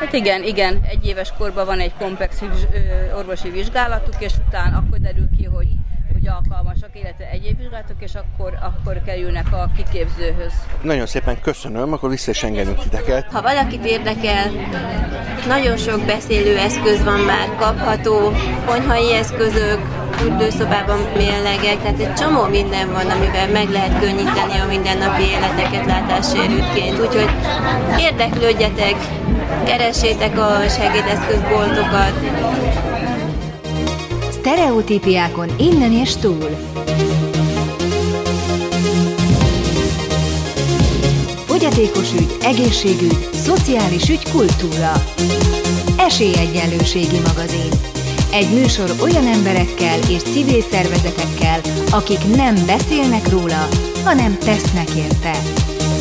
Hát 0.00 0.12
igen, 0.12 0.42
igen, 0.42 0.80
egy 0.90 1.06
éves 1.06 1.32
korban 1.38 1.66
van 1.66 1.80
egy 1.80 1.92
komplex 1.98 2.42
orvosi 3.16 3.50
vizsgálatuk, 3.50 4.14
és 4.18 4.32
utána 4.46 4.76
akkor 4.76 4.98
derül 4.98 5.28
ki, 5.36 5.44
hogy, 5.44 5.68
hogy 6.24 6.32
alkalmasak, 6.44 6.90
illetve 6.92 7.24
egyéb 7.30 7.58
vizsgálatok, 7.58 7.96
és 7.98 8.14
akkor, 8.14 8.58
akkor 8.62 9.02
kerülnek 9.04 9.52
a 9.52 9.70
kiképzőhöz. 9.76 10.52
Nagyon 10.82 11.06
szépen 11.06 11.40
köszönöm, 11.40 11.92
akkor 11.92 12.10
vissza 12.10 12.30
is 12.30 12.42
engedünk 12.42 12.78
titeket. 12.78 13.32
Ha 13.32 13.42
valakit 13.42 13.84
érdekel, 13.84 14.50
nagyon 15.46 15.76
sok 15.76 16.00
beszélő 16.04 16.56
eszköz 16.56 17.04
van 17.04 17.20
már 17.20 17.48
kapható, 17.58 18.32
konyhai 18.66 19.12
eszközök, 19.12 19.80
fürdőszobában 20.16 20.98
mérlegek, 21.16 21.78
tehát 21.82 22.00
egy 22.00 22.14
csomó 22.14 22.44
minden 22.44 22.92
van, 22.92 23.10
amivel 23.10 23.48
meg 23.48 23.68
lehet 23.68 23.98
könnyíteni 24.00 24.58
a 24.64 24.66
mindennapi 24.68 25.22
életeket 25.22 25.86
látássérültként. 25.86 26.98
Úgyhogy 27.00 27.30
érdeklődjetek, 27.98 28.94
keressétek 29.64 30.38
a 30.38 30.68
segédeszközboltokat, 30.68 32.14
Sztereotípiákon 34.44 35.48
innen 35.58 35.92
és 35.92 36.16
túl. 36.16 36.50
Fogyatékos 41.46 42.12
ügy, 42.12 42.36
egészségügy, 42.42 43.28
szociális 43.32 44.08
ügy, 44.08 44.30
kultúra. 44.30 44.92
Esélyegyenlőségi 45.98 47.18
magazin. 47.26 47.70
Egy 48.32 48.54
műsor 48.54 48.90
olyan 49.02 49.26
emberekkel 49.26 49.98
és 50.10 50.22
civil 50.22 50.60
szervezetekkel, 50.60 51.60
akik 51.90 52.36
nem 52.36 52.54
beszélnek 52.66 53.28
róla, 53.28 53.68
hanem 54.04 54.38
tesznek 54.38 54.88
érte. 54.96 55.32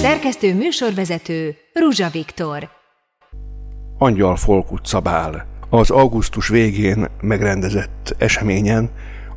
Szerkesztő 0.01 0.55
műsorvezető 0.55 1.55
Ruzsa 1.73 2.09
Viktor. 2.09 2.69
Angyal 3.97 4.35
Folk 4.35 4.71
utca. 4.71 5.01
Az 5.73 5.89
augusztus 5.89 6.47
végén 6.47 7.07
megrendezett 7.21 8.15
eseményen 8.17 8.89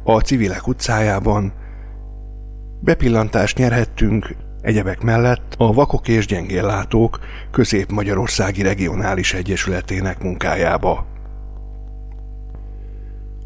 a 0.03 0.21
Civilek 0.21 0.67
utcájában 0.67 1.53
bepillantást 2.81 3.59
nyerhettünk 3.59 4.37
egyebek 4.61 5.01
mellett 5.01 5.55
a 5.59 5.73
Vakok 5.73 6.09
és 6.09 6.27
Gyengéllátók 6.27 7.19
Közép-Magyarországi 7.51 8.63
Regionális 8.63 9.35
Egyesületének 9.35 10.23
munkájába. 10.23 11.07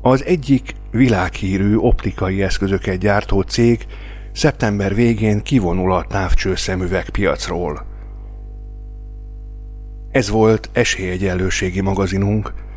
Az 0.01 0.24
egyik 0.24 0.74
világhírű 0.91 1.76
optikai 1.76 2.43
eszközöket 2.43 2.99
gyártó 2.99 3.41
cég 3.41 3.86
szeptember 4.32 4.95
végén 4.95 5.43
kivonul 5.43 5.93
a 5.93 6.05
távcsőszemüveg 6.09 7.11
piacról. 7.11 7.86
Ez 10.11 10.30
volt 10.30 10.70
Esélyegyenlőségi 10.72 11.80
magazinunk 11.80 12.68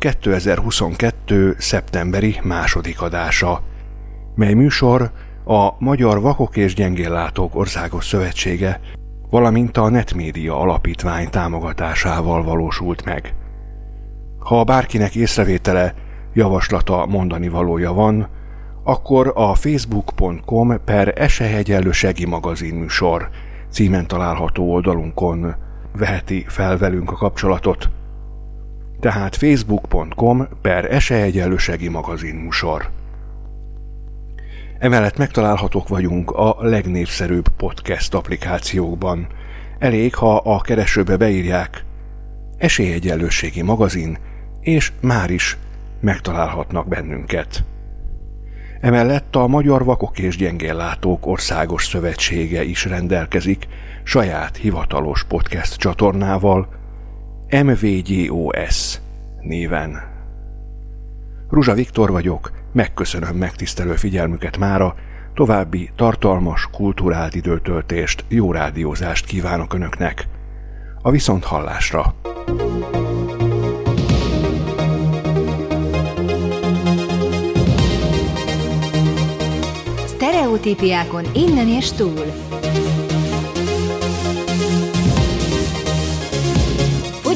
2022. 0.00 1.54
szeptemberi 1.58 2.40
második 2.42 3.02
adása, 3.02 3.62
mely 4.34 4.52
műsor 4.52 5.10
a 5.44 5.68
Magyar 5.78 6.20
Vakok 6.20 6.56
és 6.56 6.74
Gyengéllátók 6.74 7.56
Országos 7.56 8.06
Szövetsége, 8.06 8.80
valamint 9.30 9.76
a 9.76 9.88
Netmédia 9.88 10.60
Alapítvány 10.60 11.30
támogatásával 11.30 12.42
valósult 12.42 13.04
meg. 13.04 13.34
Ha 14.38 14.64
bárkinek 14.64 15.14
észrevétele, 15.14 15.94
javaslata, 16.32 17.06
mondani 17.06 17.48
valója 17.48 17.92
van, 17.92 18.28
akkor 18.84 19.32
a 19.34 19.54
facebook.com 19.54 20.84
per 20.84 21.12
esehegyelősegi 21.16 22.26
magazin 22.26 22.74
műsor 22.74 23.28
címen 23.70 24.06
található 24.06 24.72
oldalunkon 24.72 25.54
veheti 25.96 26.44
fel 26.48 26.78
velünk 26.78 27.10
a 27.10 27.16
kapcsolatot. 27.16 27.90
Tehát 29.00 29.36
facebook.com 29.36 30.48
per 30.62 30.92
esehegyelősegi 30.92 31.88
magazin 31.88 32.34
műsor. 32.34 32.90
Emellett 34.78 35.16
megtalálhatók 35.16 35.88
vagyunk 35.88 36.30
a 36.30 36.56
legnépszerűbb 36.60 37.48
podcast 37.56 38.14
applikációkban. 38.14 39.26
Elég, 39.78 40.14
ha 40.14 40.36
a 40.36 40.60
keresőbe 40.60 41.16
beírják 41.16 41.84
Esélyegyenlőségi 42.58 43.62
magazin, 43.62 44.18
és 44.60 44.92
már 45.00 45.30
is 45.30 45.56
megtalálhatnak 46.00 46.88
bennünket. 46.88 47.64
Emellett 48.80 49.36
a 49.36 49.46
Magyar 49.46 49.84
Vakok 49.84 50.18
és 50.18 50.36
Gyengéllátók 50.36 51.26
Országos 51.26 51.86
Szövetsége 51.86 52.64
is 52.64 52.84
rendelkezik 52.84 53.68
saját 54.02 54.56
hivatalos 54.56 55.24
podcast 55.24 55.76
csatornával, 55.76 56.79
MVGOS 57.50 58.98
néven. 59.40 60.02
Ruzsa 61.48 61.74
Viktor 61.74 62.10
vagyok, 62.10 62.52
megköszönöm 62.72 63.36
megtisztelő 63.36 63.94
figyelmüket 63.94 64.58
mára, 64.58 64.94
további 65.34 65.90
tartalmas, 65.96 66.68
kulturált 66.72 67.34
időtöltést, 67.34 68.24
jó 68.28 68.52
rádiózást 68.52 69.26
kívánok 69.26 69.74
Önöknek. 69.74 70.26
A 71.02 71.10
viszont 71.10 71.44
hallásra! 71.44 72.14
Sztereotípiákon 80.06 81.24
innen 81.34 81.68
és 81.68 81.92
túl. 81.92 82.49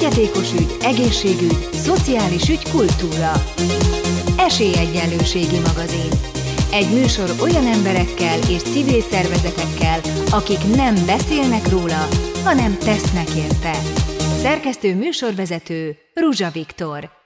Fogyatékos 0.05 0.53
ügy, 0.53 0.77
egészségügy, 0.83 1.69
szociális 1.73 2.49
ügy, 2.49 2.71
kultúra. 2.71 3.33
Esélyegyenlőségi 4.39 5.59
magazin. 5.59 6.11
Egy 6.73 6.91
műsor 6.91 7.31
olyan 7.41 7.67
emberekkel 7.67 8.39
és 8.49 8.63
civil 8.63 9.01
szervezetekkel, 9.01 10.01
akik 10.31 10.77
nem 10.77 10.95
beszélnek 11.07 11.69
róla, 11.69 12.09
hanem 12.45 12.79
tesznek 12.79 13.29
érte. 13.37 13.73
Szerkesztő 14.43 14.95
műsorvezető 14.95 15.97
Ruzsa 16.15 16.51
Viktor 16.51 17.24